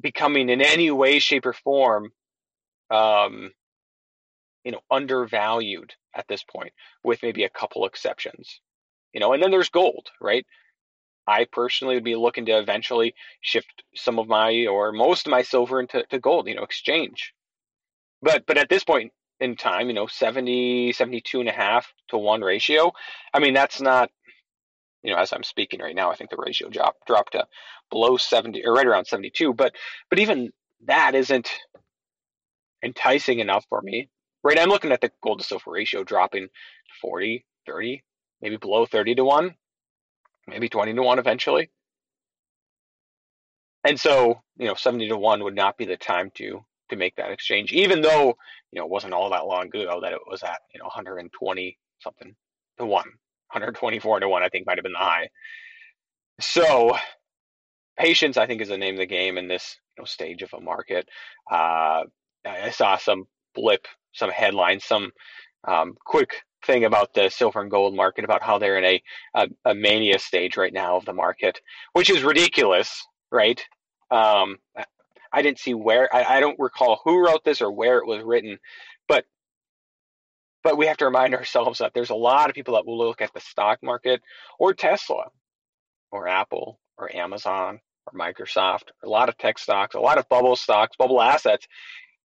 becoming 0.00 0.48
in 0.50 0.62
any 0.62 0.90
way, 0.90 1.18
shape, 1.18 1.46
or 1.46 1.52
form, 1.54 2.12
um, 2.90 3.52
you 4.64 4.72
know, 4.72 4.80
undervalued 4.90 5.94
at 6.14 6.26
this 6.28 6.42
point, 6.44 6.72
with 7.04 7.22
maybe 7.22 7.44
a 7.44 7.50
couple 7.50 7.86
exceptions. 7.86 8.60
you 9.12 9.20
know, 9.20 9.32
and 9.32 9.42
then 9.42 9.50
there's 9.50 9.70
gold, 9.70 10.08
right? 10.20 10.46
I 11.26 11.46
personally 11.52 11.96
would 11.96 12.04
be 12.04 12.16
looking 12.16 12.46
to 12.46 12.58
eventually 12.58 13.14
shift 13.40 13.84
some 13.96 14.18
of 14.18 14.28
my 14.28 14.66
or 14.66 14.92
most 14.92 15.26
of 15.26 15.30
my 15.32 15.42
silver 15.42 15.80
into 15.80 16.04
to 16.10 16.18
gold, 16.20 16.48
you 16.48 16.54
know, 16.56 16.62
exchange. 16.64 17.34
But 18.22 18.46
but 18.46 18.58
at 18.58 18.68
this 18.68 18.84
point 18.84 19.12
in 19.40 19.56
time, 19.56 19.88
you 19.88 19.94
know, 19.94 20.06
70, 20.06 20.92
72 20.92 21.40
and 21.40 21.48
a 21.48 21.52
half 21.52 21.92
to 22.08 22.18
one 22.18 22.42
ratio, 22.42 22.92
I 23.34 23.40
mean, 23.40 23.54
that's 23.54 23.80
not, 23.80 24.10
you 25.06 25.14
know, 25.14 25.20
as 25.20 25.32
I'm 25.32 25.42
speaking 25.42 25.80
right 25.80 25.94
now, 25.94 26.10
I 26.10 26.16
think 26.16 26.30
the 26.30 26.36
ratio 26.38 26.68
drop, 26.68 26.96
dropped 27.06 27.32
to 27.32 27.46
below 27.90 28.16
70 28.16 28.64
or 28.64 28.74
right 28.74 28.86
around 28.86 29.06
72. 29.06 29.54
But 29.54 29.74
but 30.10 30.18
even 30.18 30.50
that 30.86 31.14
isn't 31.14 31.48
enticing 32.82 33.38
enough 33.38 33.64
for 33.68 33.80
me. 33.82 34.08
Right. 34.42 34.58
I'm 34.58 34.68
looking 34.68 34.92
at 34.92 35.00
the 35.00 35.10
gold 35.22 35.40
to 35.40 35.44
silver 35.44 35.72
ratio 35.72 36.04
dropping 36.04 36.48
40, 37.00 37.44
30, 37.66 38.02
maybe 38.42 38.56
below 38.56 38.86
30 38.86 39.16
to 39.16 39.24
1 39.24 39.54
maybe 40.46 40.68
20 40.68 40.94
to 40.94 41.02
1 41.02 41.18
eventually. 41.18 41.70
And 43.84 43.98
so, 43.98 44.42
you 44.58 44.66
know, 44.66 44.74
70 44.74 45.08
to 45.08 45.16
1 45.16 45.42
would 45.44 45.54
not 45.54 45.76
be 45.76 45.84
the 45.84 45.96
time 45.96 46.30
to 46.36 46.64
to 46.88 46.96
make 46.96 47.16
that 47.16 47.32
exchange, 47.32 47.72
even 47.72 48.00
though, 48.00 48.36
you 48.70 48.78
know, 48.78 48.84
it 48.84 48.90
wasn't 48.90 49.12
all 49.12 49.30
that 49.30 49.44
long 49.44 49.66
ago 49.66 49.98
that 50.02 50.12
it 50.12 50.20
was 50.28 50.44
at, 50.44 50.60
you 50.72 50.78
know, 50.78 50.84
120 50.84 51.78
something 51.98 52.36
to 52.78 52.86
1. 52.86 53.04
124 53.52 54.20
to 54.20 54.28
1, 54.28 54.42
I 54.42 54.48
think 54.48 54.66
might 54.66 54.78
have 54.78 54.84
been 54.84 54.92
the 54.92 54.98
high. 54.98 55.28
So, 56.40 56.96
patience, 57.98 58.36
I 58.36 58.46
think, 58.46 58.60
is 58.60 58.68
the 58.68 58.78
name 58.78 58.94
of 58.94 59.00
the 59.00 59.06
game 59.06 59.38
in 59.38 59.48
this 59.48 59.78
you 59.96 60.02
know, 60.02 60.06
stage 60.06 60.42
of 60.42 60.52
a 60.52 60.60
market. 60.60 61.08
Uh, 61.50 62.04
I 62.44 62.70
saw 62.70 62.96
some 62.96 63.24
blip, 63.54 63.86
some 64.12 64.30
headlines, 64.30 64.84
some 64.84 65.12
um, 65.66 65.96
quick 66.04 66.42
thing 66.64 66.84
about 66.84 67.14
the 67.14 67.30
silver 67.30 67.60
and 67.60 67.70
gold 67.70 67.94
market 67.94 68.24
about 68.24 68.42
how 68.42 68.58
they're 68.58 68.78
in 68.78 68.84
a, 68.84 69.02
a, 69.34 69.48
a 69.66 69.74
mania 69.74 70.18
stage 70.18 70.56
right 70.56 70.72
now 70.72 70.96
of 70.96 71.04
the 71.04 71.12
market, 71.12 71.60
which 71.92 72.10
is 72.10 72.22
ridiculous, 72.22 73.06
right? 73.30 73.62
Um, 74.10 74.56
I 75.32 75.42
didn't 75.42 75.58
see 75.58 75.74
where 75.74 76.14
I, 76.14 76.36
I 76.36 76.40
don't 76.40 76.58
recall 76.58 77.00
who 77.04 77.24
wrote 77.24 77.44
this 77.44 77.60
or 77.60 77.70
where 77.70 77.98
it 77.98 78.06
was 78.06 78.22
written, 78.22 78.58
but 80.66 80.76
we 80.76 80.88
have 80.88 80.96
to 80.96 81.04
remind 81.04 81.32
ourselves 81.32 81.78
that 81.78 81.94
there's 81.94 82.10
a 82.10 82.14
lot 82.16 82.48
of 82.48 82.56
people 82.56 82.74
that 82.74 82.84
will 82.84 82.98
look 82.98 83.22
at 83.22 83.32
the 83.32 83.38
stock 83.38 83.78
market 83.84 84.20
or 84.58 84.74
Tesla 84.74 85.26
or 86.10 86.26
Apple 86.26 86.80
or 86.98 87.14
Amazon 87.14 87.78
or 88.04 88.18
Microsoft, 88.18 88.88
a 89.04 89.08
lot 89.08 89.28
of 89.28 89.38
tech 89.38 89.60
stocks, 89.60 89.94
a 89.94 90.00
lot 90.00 90.18
of 90.18 90.28
bubble 90.28 90.56
stocks, 90.56 90.96
bubble 90.96 91.22
assets, 91.22 91.68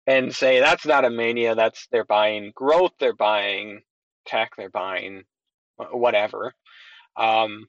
and 0.06 0.32
say 0.36 0.60
that's 0.60 0.86
not 0.86 1.04
a 1.04 1.10
mania. 1.10 1.56
That's 1.56 1.88
they're 1.92 2.06
buying 2.06 2.52
growth, 2.54 2.92
they're 3.00 3.16
buying 3.16 3.82
tech, 4.28 4.52
they're 4.56 4.70
buying 4.70 5.24
whatever. 5.90 6.54
Um, 7.16 7.66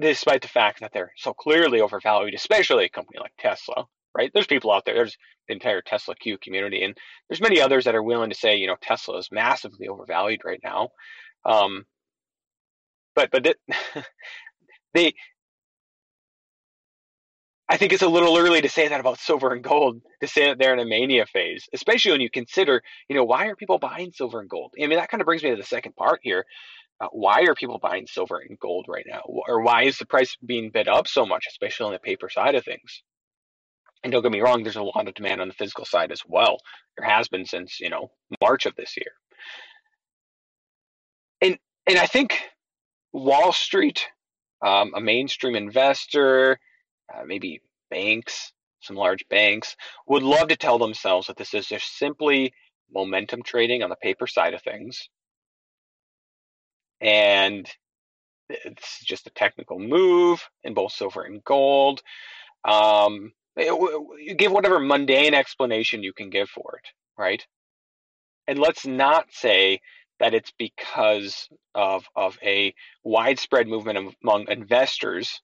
despite 0.00 0.42
the 0.42 0.48
fact 0.48 0.80
that 0.80 0.90
they're 0.92 1.12
so 1.16 1.32
clearly 1.32 1.80
overvalued, 1.80 2.34
especially 2.34 2.86
a 2.86 2.88
company 2.88 3.20
like 3.20 3.34
Tesla, 3.38 3.84
right? 4.14 4.30
There's 4.32 4.46
people 4.46 4.72
out 4.72 4.84
there. 4.84 4.94
There's 4.94 5.16
the 5.48 5.54
entire 5.54 5.82
Tesla 5.82 6.14
Q 6.14 6.38
community, 6.38 6.82
and 6.82 6.96
there's 7.28 7.40
many 7.40 7.60
others 7.60 7.84
that 7.84 7.94
are 7.94 8.02
willing 8.02 8.30
to 8.30 8.36
say, 8.36 8.56
you 8.56 8.66
know, 8.66 8.76
Tesla 8.80 9.18
is 9.18 9.28
massively 9.32 9.88
overvalued 9.88 10.42
right 10.44 10.60
now. 10.62 10.90
Um, 11.44 11.84
but 13.14 13.30
but 13.30 13.46
it, 13.46 13.58
they 14.94 15.12
I 17.68 17.78
think 17.78 17.92
it's 17.92 18.02
a 18.02 18.08
little 18.08 18.36
early 18.36 18.60
to 18.60 18.68
say 18.68 18.88
that 18.88 19.00
about 19.00 19.18
silver 19.18 19.52
and 19.52 19.64
gold, 19.64 20.02
to 20.20 20.28
say 20.28 20.46
that 20.48 20.58
they're 20.58 20.74
in 20.74 20.80
a 20.80 20.84
mania 20.84 21.24
phase, 21.26 21.66
especially 21.72 22.12
when 22.12 22.20
you 22.20 22.28
consider, 22.30 22.82
you 23.08 23.16
know, 23.16 23.24
why 23.24 23.46
are 23.46 23.56
people 23.56 23.78
buying 23.78 24.12
silver 24.12 24.40
and 24.40 24.50
gold? 24.50 24.74
I 24.80 24.86
mean, 24.86 24.98
that 24.98 25.08
kind 25.10 25.22
of 25.22 25.26
brings 25.26 25.42
me 25.42 25.50
to 25.50 25.56
the 25.56 25.62
second 25.62 25.96
part 25.96 26.20
here. 26.22 26.44
Uh, 27.00 27.08
why 27.12 27.42
are 27.42 27.54
people 27.54 27.78
buying 27.78 28.06
silver 28.06 28.38
and 28.38 28.58
gold 28.58 28.86
right 28.88 29.06
now? 29.08 29.22
Or 29.24 29.62
why 29.62 29.84
is 29.84 29.98
the 29.98 30.06
price 30.06 30.36
being 30.44 30.70
bid 30.70 30.88
up 30.88 31.08
so 31.08 31.26
much, 31.26 31.46
especially 31.48 31.86
on 31.86 31.92
the 31.92 31.98
paper 31.98 32.28
side 32.28 32.54
of 32.54 32.64
things? 32.64 33.02
And 34.04 34.12
don't 34.12 34.22
get 34.22 34.30
me 34.30 34.42
wrong, 34.42 34.62
there's 34.62 34.76
a 34.76 34.82
lot 34.82 35.08
of 35.08 35.14
demand 35.14 35.40
on 35.40 35.48
the 35.48 35.54
physical 35.54 35.86
side 35.86 36.12
as 36.12 36.20
well. 36.28 36.58
There 36.98 37.08
has 37.08 37.26
been 37.28 37.46
since, 37.46 37.80
you 37.80 37.88
know, 37.88 38.10
March 38.40 38.66
of 38.66 38.76
this 38.76 38.98
year. 38.98 39.12
And 41.40 41.58
and 41.86 41.98
I 41.98 42.04
think 42.04 42.38
Wall 43.14 43.50
Street, 43.50 44.06
um, 44.60 44.92
a 44.94 45.00
mainstream 45.00 45.56
investor, 45.56 46.60
uh, 47.12 47.24
maybe 47.24 47.62
banks, 47.90 48.52
some 48.80 48.96
large 48.96 49.26
banks, 49.30 49.74
would 50.06 50.22
love 50.22 50.48
to 50.48 50.56
tell 50.56 50.78
themselves 50.78 51.28
that 51.28 51.38
this 51.38 51.54
is 51.54 51.66
just 51.66 51.96
simply 51.96 52.52
momentum 52.92 53.42
trading 53.42 53.82
on 53.82 53.88
the 53.88 53.96
paper 53.96 54.26
side 54.26 54.52
of 54.52 54.62
things. 54.62 55.08
And 57.00 57.66
it's 58.50 59.02
just 59.02 59.26
a 59.26 59.30
technical 59.30 59.78
move 59.78 60.46
in 60.62 60.74
both 60.74 60.92
silver 60.92 61.22
and 61.22 61.42
gold. 61.42 62.02
Um, 62.64 63.32
you 63.56 64.34
give 64.36 64.52
whatever 64.52 64.80
mundane 64.80 65.34
explanation 65.34 66.02
you 66.02 66.12
can 66.12 66.30
give 66.30 66.48
for 66.48 66.78
it, 66.82 66.88
right? 67.16 67.44
And 68.46 68.58
let's 68.58 68.86
not 68.86 69.26
say 69.30 69.80
that 70.20 70.34
it's 70.34 70.52
because 70.58 71.48
of 71.74 72.04
of 72.14 72.38
a 72.42 72.74
widespread 73.02 73.66
movement 73.68 74.14
among 74.22 74.48
investors 74.48 75.40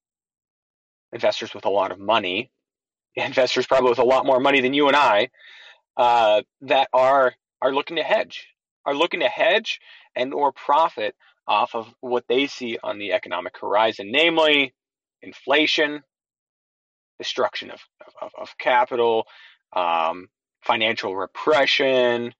investors 1.13 1.55
with 1.55 1.65
a 1.65 1.71
lot 1.71 1.93
of 1.93 1.99
money, 1.99 2.51
investors 3.17 3.67
probably 3.67 3.91
with 3.91 3.99
a 3.99 4.05
lot 4.05 4.27
more 4.27 4.41
money 4.41 4.61
than 4.61 4.75
you 4.75 4.89
and 4.89 4.97
I, 4.97 5.29
uh, 5.97 6.43
that 6.63 6.89
are 6.93 7.35
are 7.63 7.75
looking 7.75 7.97
to 7.97 8.03
hedge, 8.03 8.49
are 8.87 8.95
looking 8.95 9.21
to 9.21 9.29
hedge 9.29 9.81
and 10.17 10.33
or 10.33 10.53
profit 10.53 11.15
off 11.47 11.75
of 11.75 11.93
what 12.01 12.25
they 12.29 12.47
see 12.47 12.79
on 12.83 12.99
the 12.99 13.13
economic 13.13 13.59
horizon, 13.59 14.11
namely 14.11 14.73
inflation, 15.23 16.03
destruction 17.21 17.71
of 17.71 17.81
of, 18.23 18.31
of 18.39 18.59
capital, 18.59 19.27
um, 19.75 20.29
financial 20.63 21.15
repression, 21.15 22.33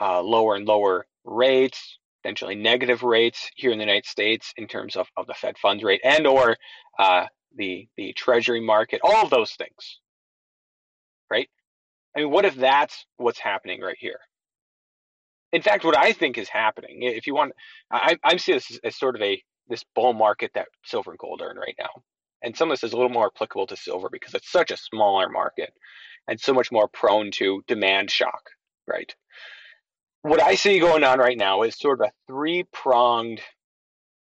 uh, 0.00 0.22
lower 0.22 0.54
and 0.54 0.66
lower 0.66 1.06
rates, 1.24 1.98
potentially 2.22 2.54
negative 2.54 3.02
rates 3.02 3.50
here 3.56 3.72
in 3.72 3.78
the 3.78 3.84
United 3.84 4.06
States 4.06 4.52
in 4.56 4.66
terms 4.66 4.94
of, 4.96 5.08
of 5.16 5.26
the 5.26 5.34
Fed 5.34 5.58
funds 5.58 5.82
rate 5.82 6.00
and 6.04 6.26
or 6.26 6.56
uh, 6.98 7.26
the 7.56 7.88
the 7.96 8.12
treasury 8.12 8.60
market, 8.60 9.00
all 9.02 9.24
of 9.24 9.30
those 9.30 9.52
things. 9.52 9.98
Right? 11.30 11.48
I 12.16 12.20
mean, 12.20 12.30
what 12.30 12.44
if 12.44 12.56
that's 12.56 13.06
what's 13.16 13.38
happening 13.38 13.80
right 13.80 13.96
here? 13.98 14.20
In 15.52 15.62
fact, 15.62 15.84
what 15.84 15.98
I 15.98 16.12
think 16.12 16.38
is 16.38 16.48
happening, 16.48 16.98
if 17.02 17.26
you 17.26 17.34
want, 17.34 17.52
I, 17.90 18.16
I 18.22 18.36
see 18.36 18.52
this 18.52 18.70
as, 18.70 18.80
as 18.84 18.96
sort 18.96 19.16
of 19.16 19.22
a 19.22 19.42
this 19.68 19.84
bull 19.94 20.12
market 20.12 20.50
that 20.54 20.68
silver 20.84 21.12
and 21.12 21.18
gold 21.18 21.40
are 21.40 21.50
in 21.50 21.56
right 21.56 21.74
now. 21.78 21.90
And 22.42 22.56
some 22.56 22.70
of 22.70 22.74
this 22.74 22.88
is 22.88 22.92
a 22.92 22.96
little 22.96 23.10
more 23.10 23.30
applicable 23.34 23.66
to 23.68 23.76
silver 23.76 24.08
because 24.10 24.34
it's 24.34 24.50
such 24.50 24.70
a 24.70 24.76
smaller 24.76 25.28
market 25.28 25.72
and 26.28 26.40
so 26.40 26.54
much 26.54 26.72
more 26.72 26.88
prone 26.88 27.30
to 27.32 27.62
demand 27.66 28.10
shock, 28.10 28.50
right? 28.86 29.14
What 30.22 30.42
I 30.42 30.54
see 30.54 30.78
going 30.78 31.04
on 31.04 31.18
right 31.18 31.38
now 31.38 31.62
is 31.62 31.78
sort 31.78 32.00
of 32.00 32.08
a 32.08 32.12
three 32.26 32.64
pronged 32.72 33.40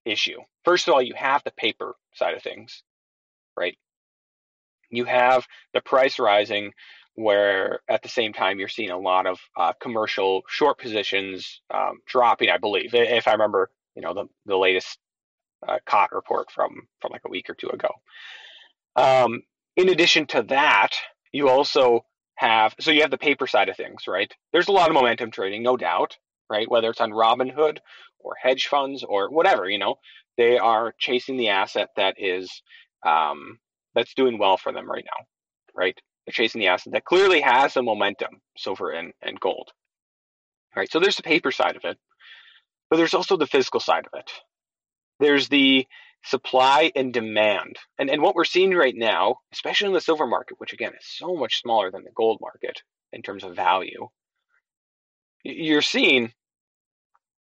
issue. 0.06 0.39
First 0.66 0.88
of 0.88 0.94
all, 0.94 1.01
you 1.01 1.13
have 1.16 1.44
the 1.44 1.51
paper 1.51 1.96
side 2.13 2.36
of 2.36 2.44
things 2.44 2.84
right? 3.60 3.78
You 4.89 5.06
have 5.06 5.46
the 5.74 5.82
price 5.82 6.18
rising 6.20 6.72
where 7.16 7.82
at 7.89 8.01
the 8.01 8.10
same 8.10 8.32
time 8.32 8.60
you're 8.60 8.70
seeing 8.70 8.92
a 8.92 8.98
lot 8.98 9.28
of 9.28 9.39
uh, 9.58 9.74
commercial 9.82 10.44
short 10.48 10.80
positions 10.80 11.62
um, 11.74 12.00
dropping, 12.08 12.50
I 12.50 12.58
believe, 12.58 12.94
if 12.94 13.28
I 13.28 13.34
remember, 13.34 13.70
you 13.96 14.01
know, 14.01 14.13
the, 14.13 14.25
the 14.46 14.58
latest 14.58 14.98
uh, 15.68 15.78
COT 15.86 16.12
report 16.12 16.51
from, 16.51 16.88
from 17.01 17.12
like 17.12 17.22
a 17.25 17.30
week 17.30 17.50
or 17.50 17.56
two 17.56 17.70
ago. 17.70 17.89
Um, 18.96 19.42
in 19.75 19.89
addition 19.89 20.25
to 20.28 20.44
that, 20.44 20.92
you 21.32 21.50
also 21.50 22.06
have, 22.36 22.74
so 22.80 22.92
you 22.92 23.01
have 23.01 23.12
the 23.12 23.18
paper 23.18 23.48
side 23.48 23.70
of 23.70 23.78
things, 23.78 24.08
right? 24.08 24.32
There's 24.51 24.68
a 24.68 24.74
lot 24.74 24.89
of 24.89 24.94
momentum 24.94 25.32
trading, 25.32 25.63
no 25.63 25.78
doubt, 25.78 26.18
right? 26.50 26.70
Whether 26.70 26.89
it's 26.89 27.01
on 27.01 27.12
Robinhood 27.12 27.80
or 28.20 28.36
hedge 28.42 28.68
funds 28.68 29.04
or 29.04 29.30
whatever, 29.30 29.70
you 29.70 29.78
know, 29.78 29.96
they 30.38 30.58
are 30.58 30.94
chasing 30.98 31.38
the 31.38 31.50
asset 31.50 31.89
that 31.98 32.16
is 32.18 32.62
um, 33.06 33.60
that's 33.96 34.13
doing 34.13 34.38
well 34.38 34.58
for 34.58 34.72
them 34.72 34.89
right 34.89 35.06
now, 35.06 35.25
right? 35.75 35.98
They're 36.25 36.32
chasing 36.32 36.60
the 36.60 36.68
asset 36.68 36.94
that 36.94 37.06
clearly 37.06 37.42
has 37.42 37.74
some 37.74 37.86
momentum, 37.86 38.42
silver 38.58 38.92
and, 38.92 39.13
and 39.22 39.39
gold. 39.39 39.70
Right. 40.75 40.92
So 40.92 41.00
there's 41.00 41.16
the 41.16 41.24
paper 41.24 41.51
side 41.51 41.75
of 41.75 41.84
it, 41.84 41.98
but 42.89 42.98
there's 42.98 43.16
also 43.16 43.38
the 43.38 43.48
physical 43.48 43.80
side 43.80 44.06
of 44.06 44.18
it. 44.20 44.30
There's 45.20 45.50
the 45.50 45.88
supply 46.24 46.92
and 46.96 47.14
demand. 47.14 47.78
And, 47.98 48.10
and 48.10 48.22
what 48.22 48.36
we're 48.36 48.46
seeing 48.46 48.72
right 48.72 48.96
now, 48.96 49.38
especially 49.54 49.88
in 49.88 49.94
the 49.94 50.02
silver 50.02 50.28
market, 50.28 50.60
which 50.60 50.74
again 50.74 50.94
is 50.94 51.06
so 51.06 51.36
much 51.36 51.62
smaller 51.62 51.92
than 51.92 52.04
the 52.04 52.12
gold 52.16 52.40
market 52.42 52.82
in 53.14 53.22
terms 53.22 53.44
of 53.44 53.56
value, 53.56 54.08
you're 55.44 55.82
seeing 55.82 56.34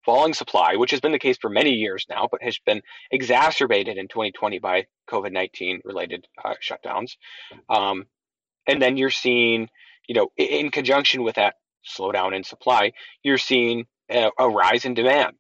falling 0.06 0.34
supply, 0.34 0.75
which 0.75 0.92
has 0.92 1.00
been 1.00 1.12
the 1.12 1.20
case 1.20 1.38
for 1.39 1.50
many 1.50 1.72
years 1.72 2.06
now, 2.10 2.27
but 2.30 2.44
has 2.44 2.58
been 2.65 2.82
exacerbated 3.12 3.98
in 3.98 4.08
2020 4.08 4.60
by 4.60 4.86
COVID 5.10 5.32
19 5.32 5.82
related 5.86 6.27
uh, 6.44 6.56
shutdowns. 6.62 7.12
Um, 7.70 8.06
and 8.68 8.82
then 8.82 8.98
you're 8.98 9.10
seeing, 9.10 9.70
you 10.08 10.15
know, 10.15 10.30
in 10.38 10.72
conjunction 10.72 11.24
with 11.24 11.36
that 11.36 11.56
slowdown 11.86 12.36
in 12.36 12.44
supply, 12.44 12.94
you're 13.24 13.38
seeing 13.38 13.86
a, 14.10 14.30
a 14.38 14.50
rise 14.50 14.86
in 14.86 14.94
demand. 14.94 15.36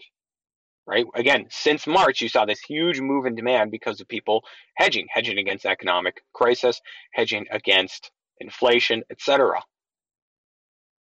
Right? 0.85 1.05
Again, 1.15 1.45
since 1.49 1.87
March, 1.87 2.21
you 2.21 2.29
saw 2.29 2.45
this 2.45 2.59
huge 2.59 2.99
move 2.99 3.25
in 3.25 3.35
demand 3.35 3.71
because 3.71 4.01
of 4.01 4.07
people 4.07 4.43
hedging, 4.75 5.07
hedging 5.09 5.37
against 5.37 5.65
economic 5.65 6.21
crisis, 6.33 6.81
hedging 7.13 7.45
against 7.51 8.11
inflation, 8.39 9.03
etc. 9.09 9.63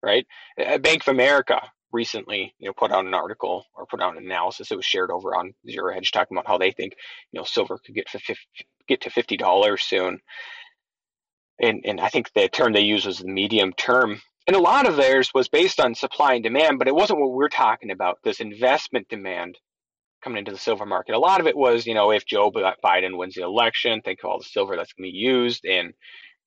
Right? 0.01 0.25
Bank 0.57 1.01
of 1.01 1.09
America 1.09 1.61
recently, 1.91 2.53
you 2.59 2.67
know, 2.67 2.73
put 2.73 2.91
out 2.91 3.05
an 3.05 3.13
article 3.13 3.65
or 3.75 3.85
put 3.85 4.01
out 4.01 4.17
an 4.17 4.23
analysis 4.23 4.69
that 4.69 4.75
was 4.75 4.85
shared 4.85 5.11
over 5.11 5.35
on 5.35 5.53
Zero 5.69 5.93
Hedge 5.93 6.11
talking 6.11 6.37
about 6.37 6.47
how 6.47 6.57
they 6.57 6.71
think, 6.71 6.93
you 7.31 7.39
know, 7.39 7.43
silver 7.43 7.79
could 7.83 7.95
get 7.95 8.09
to 8.11 8.19
50, 8.19 8.41
get 8.87 9.01
to 9.01 9.09
fifty 9.09 9.37
dollars 9.37 9.83
soon. 9.83 10.19
And 11.61 11.83
and 11.85 11.99
I 11.99 12.09
think 12.09 12.31
the 12.33 12.47
term 12.47 12.73
they 12.73 12.81
use 12.81 13.05
was 13.05 13.19
the 13.19 13.27
medium 13.27 13.73
term. 13.73 14.21
And 14.49 14.55
a 14.55 14.59
lot 14.59 14.87
of 14.87 14.95
theirs 14.95 15.29
was 15.31 15.47
based 15.47 15.79
on 15.79 15.93
supply 15.93 16.33
and 16.33 16.43
demand, 16.43 16.79
but 16.79 16.87
it 16.87 16.95
wasn't 16.95 17.19
what 17.19 17.33
we're 17.33 17.49
talking 17.49 17.91
about. 17.91 18.17
This 18.23 18.39
investment 18.39 19.07
demand 19.07 19.59
coming 20.23 20.39
into 20.39 20.51
the 20.51 20.57
silver 20.57 20.87
market. 20.87 21.13
A 21.13 21.19
lot 21.19 21.39
of 21.39 21.45
it 21.45 21.55
was, 21.55 21.85
you 21.85 21.93
know, 21.93 22.09
if 22.09 22.25
Joe 22.25 22.49
Biden 22.51 23.15
wins 23.15 23.35
the 23.35 23.43
election, 23.43 24.01
think 24.01 24.21
of 24.23 24.25
all 24.31 24.39
the 24.39 24.43
silver 24.43 24.75
that's 24.75 24.91
going 24.93 25.07
to 25.07 25.11
be 25.11 25.15
used 25.15 25.65
in 25.65 25.93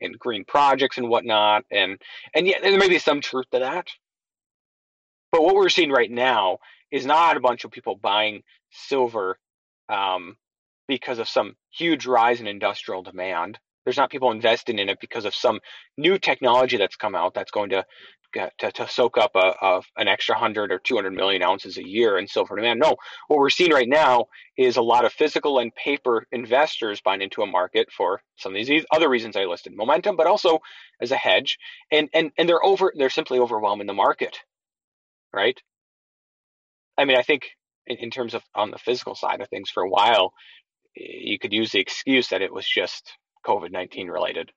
in 0.00 0.14
green 0.18 0.44
projects 0.44 0.98
and 0.98 1.08
whatnot. 1.08 1.62
And 1.70 2.02
and 2.34 2.44
yeah, 2.44 2.58
there 2.60 2.76
may 2.76 2.88
be 2.88 2.98
some 2.98 3.20
truth 3.20 3.46
to 3.52 3.60
that. 3.60 3.86
But 5.30 5.44
what 5.44 5.54
we're 5.54 5.68
seeing 5.68 5.92
right 5.92 6.10
now 6.10 6.58
is 6.90 7.06
not 7.06 7.36
a 7.36 7.40
bunch 7.40 7.62
of 7.62 7.70
people 7.70 7.94
buying 7.94 8.42
silver 8.72 9.38
um, 9.88 10.36
because 10.88 11.20
of 11.20 11.28
some 11.28 11.54
huge 11.70 12.04
rise 12.04 12.40
in 12.40 12.48
industrial 12.48 13.04
demand. 13.04 13.60
There's 13.84 13.96
not 13.96 14.10
people 14.10 14.30
investing 14.30 14.78
in 14.78 14.88
it 14.88 15.00
because 15.00 15.24
of 15.24 15.34
some 15.34 15.60
new 15.96 16.18
technology 16.18 16.76
that's 16.76 16.96
come 16.96 17.14
out 17.14 17.34
that's 17.34 17.50
going 17.50 17.70
to 17.70 17.84
uh, 18.38 18.48
to, 18.58 18.72
to 18.72 18.88
soak 18.88 19.18
up 19.18 19.32
a, 19.34 19.54
a, 19.60 19.82
an 19.98 20.08
extra 20.08 20.34
100 20.34 20.72
or 20.72 20.78
200 20.78 21.12
million 21.12 21.42
ounces 21.42 21.76
a 21.76 21.86
year 21.86 22.16
in 22.16 22.26
silver 22.26 22.56
demand. 22.56 22.80
No, 22.80 22.96
what 23.28 23.38
we're 23.38 23.50
seeing 23.50 23.72
right 23.72 23.88
now 23.88 24.26
is 24.56 24.76
a 24.78 24.82
lot 24.82 25.04
of 25.04 25.12
physical 25.12 25.58
and 25.58 25.74
paper 25.74 26.26
investors 26.32 27.02
buying 27.02 27.20
into 27.20 27.42
a 27.42 27.46
market 27.46 27.88
for 27.94 28.22
some 28.36 28.56
of 28.56 28.66
these 28.66 28.86
other 28.90 29.10
reasons 29.10 29.36
I 29.36 29.44
listed, 29.44 29.76
momentum, 29.76 30.16
but 30.16 30.26
also 30.26 30.60
as 31.00 31.10
a 31.12 31.16
hedge. 31.16 31.58
And 31.90 32.08
and 32.14 32.30
and 32.38 32.48
they're 32.48 32.64
over 32.64 32.92
they're 32.96 33.10
simply 33.10 33.38
overwhelming 33.38 33.86
the 33.86 33.92
market, 33.92 34.38
right? 35.34 35.60
I 36.96 37.04
mean, 37.04 37.18
I 37.18 37.22
think 37.22 37.50
in, 37.86 37.98
in 37.98 38.10
terms 38.10 38.34
of 38.34 38.42
on 38.54 38.70
the 38.70 38.78
physical 38.78 39.14
side 39.14 39.42
of 39.42 39.48
things, 39.48 39.68
for 39.68 39.82
a 39.82 39.90
while, 39.90 40.32
you 40.94 41.38
could 41.38 41.52
use 41.52 41.70
the 41.72 41.80
excuse 41.80 42.28
that 42.28 42.42
it 42.42 42.52
was 42.52 42.66
just 42.66 43.12
COVID 43.46 43.72
19 43.72 44.08
related. 44.08 44.50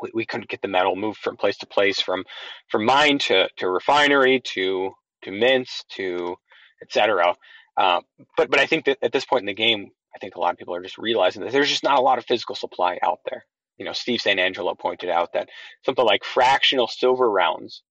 We, 0.00 0.10
we 0.14 0.26
couldn't 0.26 0.48
get 0.48 0.62
the 0.62 0.68
metal 0.68 0.96
moved 0.96 1.18
from 1.18 1.36
place 1.36 1.58
to 1.58 1.66
place, 1.66 2.00
from 2.00 2.24
from 2.68 2.84
mine 2.84 3.18
to, 3.20 3.48
to 3.58 3.68
refinery 3.68 4.40
to 4.54 4.92
to 5.22 5.30
mints 5.30 5.84
to 5.96 6.36
etc. 6.82 7.34
Uh, 7.76 8.00
but 8.36 8.50
but 8.50 8.60
I 8.60 8.66
think 8.66 8.86
that 8.86 8.98
at 9.02 9.12
this 9.12 9.24
point 9.24 9.42
in 9.42 9.46
the 9.46 9.54
game, 9.54 9.90
I 10.14 10.18
think 10.18 10.36
a 10.36 10.40
lot 10.40 10.52
of 10.52 10.58
people 10.58 10.74
are 10.74 10.82
just 10.82 10.98
realizing 10.98 11.42
that 11.42 11.52
there's 11.52 11.70
just 11.70 11.82
not 11.82 11.98
a 11.98 12.02
lot 12.02 12.18
of 12.18 12.26
physical 12.26 12.54
supply 12.54 12.98
out 13.02 13.20
there. 13.28 13.44
You 13.78 13.84
know, 13.84 13.92
Steve 13.92 14.20
St. 14.20 14.38
Angelo 14.38 14.74
pointed 14.74 15.10
out 15.10 15.32
that 15.32 15.48
something 15.84 16.04
like 16.04 16.24
fractional 16.24 16.86
silver 16.86 17.28
rounds 17.28 17.82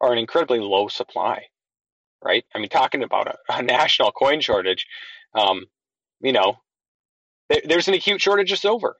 are 0.00 0.12
an 0.12 0.18
incredibly 0.18 0.58
low 0.58 0.88
supply, 0.88 1.44
right? 2.22 2.44
I 2.54 2.58
mean, 2.58 2.68
talking 2.68 3.02
about 3.02 3.28
a, 3.28 3.36
a 3.48 3.62
national 3.62 4.10
coin 4.10 4.40
shortage, 4.40 4.86
um, 5.34 5.66
you 6.20 6.32
know, 6.32 6.56
there's 7.64 7.88
an 7.88 7.94
acute 7.94 8.20
shortage 8.20 8.52
of 8.52 8.58
silver, 8.58 8.96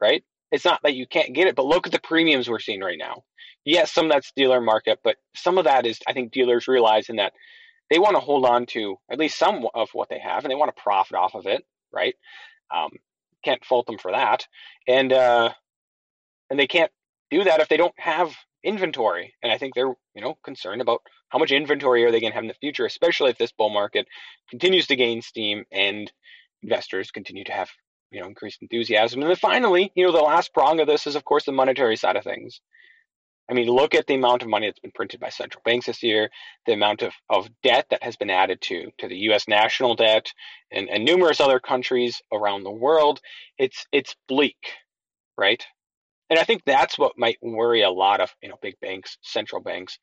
right? 0.00 0.22
It's 0.50 0.64
not 0.64 0.80
that 0.82 0.94
you 0.94 1.06
can't 1.06 1.34
get 1.34 1.46
it, 1.46 1.56
but 1.56 1.66
look 1.66 1.86
at 1.86 1.92
the 1.92 2.00
premiums 2.00 2.48
we're 2.48 2.58
seeing 2.58 2.80
right 2.80 2.98
now. 2.98 3.22
Yes, 3.64 3.92
some 3.92 4.06
of 4.06 4.12
that's 4.12 4.32
dealer 4.36 4.60
market, 4.60 4.98
but 5.02 5.16
some 5.34 5.56
of 5.56 5.64
that 5.64 5.86
is, 5.86 5.98
I 6.06 6.12
think, 6.12 6.32
dealers 6.32 6.68
realizing 6.68 7.16
that 7.16 7.32
they 7.90 7.98
want 7.98 8.16
to 8.16 8.20
hold 8.20 8.44
on 8.44 8.66
to 8.66 8.96
at 9.10 9.18
least 9.18 9.38
some 9.38 9.66
of 9.74 9.88
what 9.92 10.08
they 10.08 10.18
have, 10.18 10.44
and 10.44 10.50
they 10.50 10.56
want 10.56 10.74
to 10.74 10.82
profit 10.82 11.16
off 11.16 11.34
of 11.34 11.46
it, 11.46 11.64
right? 11.92 12.14
Um, 12.74 12.90
can't 13.44 13.64
fault 13.64 13.86
them 13.86 13.98
for 13.98 14.12
that, 14.12 14.46
and 14.88 15.12
uh, 15.12 15.50
and 16.50 16.58
they 16.58 16.66
can't 16.66 16.90
do 17.30 17.44
that 17.44 17.60
if 17.60 17.68
they 17.68 17.76
don't 17.76 17.94
have 17.98 18.34
inventory. 18.64 19.34
And 19.42 19.52
I 19.52 19.58
think 19.58 19.74
they're 19.74 19.94
you 20.14 20.22
know 20.22 20.36
concerned 20.44 20.80
about 20.80 21.00
how 21.28 21.38
much 21.38 21.52
inventory 21.52 22.04
are 22.04 22.10
they 22.10 22.20
going 22.20 22.32
to 22.32 22.34
have 22.34 22.44
in 22.44 22.48
the 22.48 22.54
future, 22.54 22.86
especially 22.86 23.30
if 23.30 23.38
this 23.38 23.52
bull 23.52 23.70
market 23.70 24.06
continues 24.50 24.86
to 24.88 24.96
gain 24.96 25.22
steam 25.22 25.64
and 25.72 26.12
investors 26.62 27.10
continue 27.10 27.44
to 27.44 27.52
have 27.52 27.70
you 28.10 28.20
know 28.20 28.28
increased 28.28 28.62
enthusiasm. 28.62 29.20
And 29.20 29.30
then 29.30 29.36
finally, 29.36 29.90
you 29.94 30.04
know, 30.04 30.12
the 30.12 30.18
last 30.18 30.52
prong 30.52 30.80
of 30.80 30.86
this 30.86 31.06
is 31.06 31.16
of 31.16 31.24
course 31.24 31.44
the 31.44 31.52
monetary 31.52 31.96
side 31.96 32.16
of 32.16 32.24
things. 32.24 32.60
I 33.50 33.54
mean, 33.54 33.66
look 33.66 33.94
at 33.94 34.06
the 34.06 34.14
amount 34.14 34.42
of 34.42 34.48
money 34.48 34.68
that's 34.68 34.78
been 34.78 34.92
printed 34.92 35.18
by 35.20 35.28
central 35.28 35.62
banks 35.64 35.86
this 35.86 36.02
year, 36.02 36.30
the 36.64 36.72
amount 36.72 37.02
of, 37.02 37.12
of 37.28 37.50
debt 37.62 37.86
that 37.90 38.02
has 38.02 38.16
been 38.16 38.30
added 38.30 38.60
to 38.62 38.90
to 38.98 39.08
the 39.08 39.16
US 39.30 39.48
national 39.48 39.94
debt 39.96 40.32
and, 40.70 40.88
and 40.88 41.04
numerous 41.04 41.40
other 41.40 41.58
countries 41.58 42.22
around 42.32 42.62
the 42.62 42.70
world. 42.70 43.20
It's 43.58 43.86
it's 43.92 44.14
bleak, 44.28 44.74
right? 45.36 45.64
And 46.30 46.38
I 46.38 46.44
think 46.44 46.62
that's 46.64 46.98
what 46.98 47.18
might 47.18 47.36
worry 47.42 47.82
a 47.82 47.90
lot 47.90 48.20
of 48.20 48.30
you 48.42 48.48
know 48.48 48.58
big 48.62 48.78
banks, 48.80 49.18
central 49.22 49.60
banks, 49.60 49.98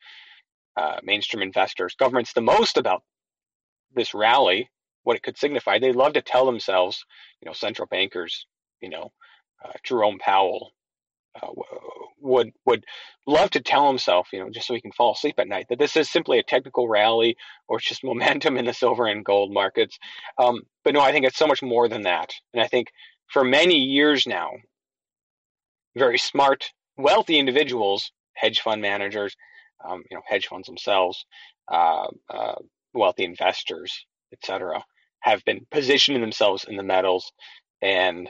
uh, 0.76 0.98
mainstream 1.04 1.42
investors, 1.42 1.96
governments 1.98 2.34
the 2.34 2.42
most 2.42 2.78
about 2.78 3.04
this 3.96 4.14
rally 4.14 4.70
what 5.04 5.16
it 5.16 5.24
could 5.24 5.38
signify. 5.38 5.80
They 5.80 5.92
love 5.92 6.14
to 6.14 6.22
tell 6.22 6.46
themselves, 6.46 7.04
you 7.42 7.48
know, 7.48 7.54
central 7.54 7.88
bankers, 7.88 8.46
you 8.82 8.90
know, 8.90 9.12
uh, 9.64 9.72
Jerome 9.84 10.20
Powell 10.20 10.72
uh, 11.42 11.48
would 12.20 12.52
would 12.66 12.86
love 13.28 13.50
to 13.52 13.62
tell 13.62 13.88
himself, 13.88 14.30
you 14.34 14.40
know, 14.40 14.50
just 14.50 14.68
so 14.68 14.74
he 14.74 14.82
can 14.82 14.92
fall 14.92 15.14
asleep 15.14 15.36
at 15.38 15.48
night, 15.48 15.68
that 15.70 15.80
this 15.80 15.96
is 15.96 16.10
simply 16.10 16.40
a 16.40 16.44
technical 16.44 16.88
rally 16.88 17.38
or 17.68 17.78
it's 17.78 17.88
just 17.88 18.04
momentum 18.04 18.58
in 18.58 18.66
the 18.66 18.74
silver 18.74 19.06
and 19.06 19.26
gold 19.26 19.54
markets. 19.54 19.98
Um, 20.38 20.62
but 20.84 20.94
no, 20.94 21.02
I 21.02 21.12
think 21.12 21.26
it's 21.26 21.38
so 21.38 21.48
much 21.48 21.62
more 21.62 21.88
than 21.88 22.04
that. 22.04 22.34
And 22.54 22.62
I 22.62 22.68
think 22.68 22.88
for 23.28 23.44
many 23.44 23.76
years 23.76 24.26
now, 24.26 24.52
very 25.96 26.18
smart, 26.18 26.72
wealthy 26.98 27.38
individuals, 27.38 28.12
hedge 28.34 28.62
fund 28.62 28.82
managers, 28.82 29.36
um, 29.84 30.04
you 30.10 30.18
know, 30.18 30.24
hedge 30.28 30.48
funds 30.48 30.68
themselves, 30.68 31.26
uh, 31.72 32.08
uh 32.30 32.56
wealthy 32.94 33.24
investors, 33.24 34.06
etc., 34.34 34.84
have 35.22 35.44
been 35.46 35.66
positioning 35.72 36.22
themselves 36.22 36.66
in 36.66 36.78
the 36.78 36.84
metals, 36.84 37.32
and 37.82 38.30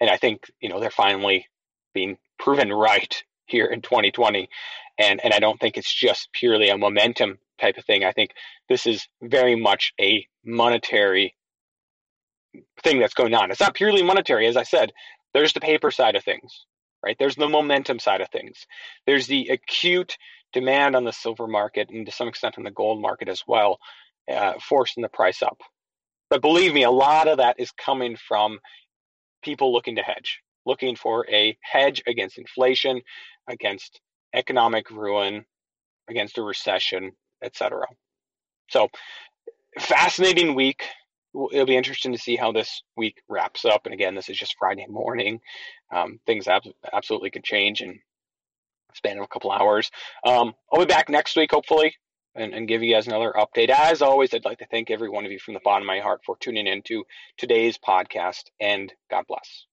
and 0.00 0.10
I 0.10 0.16
think 0.16 0.50
you 0.60 0.68
know 0.68 0.80
they're 0.80 0.90
finally 0.90 1.46
being 1.94 2.18
proven 2.38 2.72
right 2.72 3.22
here 3.46 3.66
in 3.66 3.82
2020, 3.82 4.48
and 4.98 5.20
and 5.22 5.32
I 5.32 5.38
don't 5.38 5.60
think 5.60 5.76
it's 5.76 5.92
just 5.92 6.28
purely 6.32 6.68
a 6.68 6.78
momentum 6.78 7.38
type 7.60 7.78
of 7.78 7.84
thing. 7.84 8.04
I 8.04 8.12
think 8.12 8.30
this 8.68 8.86
is 8.86 9.06
very 9.22 9.56
much 9.56 9.92
a 10.00 10.26
monetary 10.44 11.34
thing 12.82 13.00
that's 13.00 13.14
going 13.14 13.34
on. 13.34 13.50
It's 13.50 13.60
not 13.60 13.74
purely 13.74 14.02
monetary, 14.02 14.46
as 14.46 14.56
I 14.56 14.62
said. 14.62 14.92
There's 15.32 15.52
the 15.52 15.60
paper 15.60 15.90
side 15.90 16.16
of 16.16 16.24
things, 16.24 16.64
right? 17.04 17.16
There's 17.18 17.36
the 17.36 17.48
momentum 17.48 17.98
side 17.98 18.20
of 18.20 18.30
things. 18.30 18.66
There's 19.06 19.26
the 19.26 19.48
acute 19.48 20.16
demand 20.52 20.96
on 20.96 21.04
the 21.04 21.12
silver 21.12 21.46
market 21.46 21.90
and 21.90 22.06
to 22.06 22.12
some 22.12 22.28
extent 22.28 22.56
on 22.56 22.64
the 22.64 22.70
gold 22.70 23.00
market 23.00 23.28
as 23.28 23.42
well 23.46 23.78
uh, 24.30 24.54
forcing 24.60 25.02
the 25.02 25.08
price 25.08 25.42
up. 25.42 25.60
But 26.30 26.42
believe 26.42 26.74
me, 26.74 26.82
a 26.82 26.90
lot 26.90 27.28
of 27.28 27.38
that 27.38 27.60
is 27.60 27.70
coming 27.72 28.16
from 28.16 28.58
people 29.42 29.72
looking 29.72 29.96
to 29.96 30.02
hedge, 30.02 30.40
looking 30.64 30.96
for 30.96 31.26
a 31.30 31.56
hedge 31.62 32.02
against 32.06 32.38
inflation, 32.38 33.00
against 33.48 34.00
economic 34.34 34.90
ruin, 34.90 35.44
against 36.08 36.38
a 36.38 36.42
recession, 36.42 37.12
etc. 37.42 37.86
So, 38.70 38.88
fascinating 39.78 40.54
week. 40.54 40.82
It'll 41.52 41.66
be 41.66 41.76
interesting 41.76 42.12
to 42.12 42.18
see 42.18 42.34
how 42.34 42.50
this 42.50 42.82
week 42.96 43.22
wraps 43.28 43.64
up. 43.66 43.82
And 43.84 43.92
again, 43.92 44.14
this 44.14 44.30
is 44.30 44.38
just 44.38 44.56
Friday 44.58 44.86
morning. 44.88 45.38
Um, 45.94 46.18
things 46.26 46.48
ab- 46.48 46.62
absolutely 46.92 47.30
could 47.30 47.44
change 47.44 47.82
in 47.82 48.00
span 48.94 49.18
of 49.18 49.24
a 49.24 49.28
couple 49.28 49.52
hours. 49.52 49.90
Um, 50.24 50.54
I'll 50.72 50.80
be 50.80 50.86
back 50.86 51.10
next 51.10 51.36
week, 51.36 51.50
hopefully, 51.52 51.94
and, 52.36 52.54
and 52.54 52.68
give 52.68 52.82
you 52.82 52.94
guys 52.94 53.06
another 53.06 53.32
update. 53.36 53.70
As 53.70 54.02
always, 54.02 54.32
I'd 54.34 54.44
like 54.44 54.58
to 54.58 54.66
thank 54.66 54.90
every 54.90 55.08
one 55.08 55.24
of 55.24 55.32
you 55.32 55.38
from 55.38 55.54
the 55.54 55.60
bottom 55.60 55.82
of 55.82 55.86
my 55.86 56.00
heart 56.00 56.22
for 56.24 56.36
tuning 56.38 56.66
in 56.66 56.82
to 56.82 57.04
today's 57.36 57.78
podcast, 57.78 58.44
and 58.60 58.92
God 59.10 59.24
bless. 59.26 59.66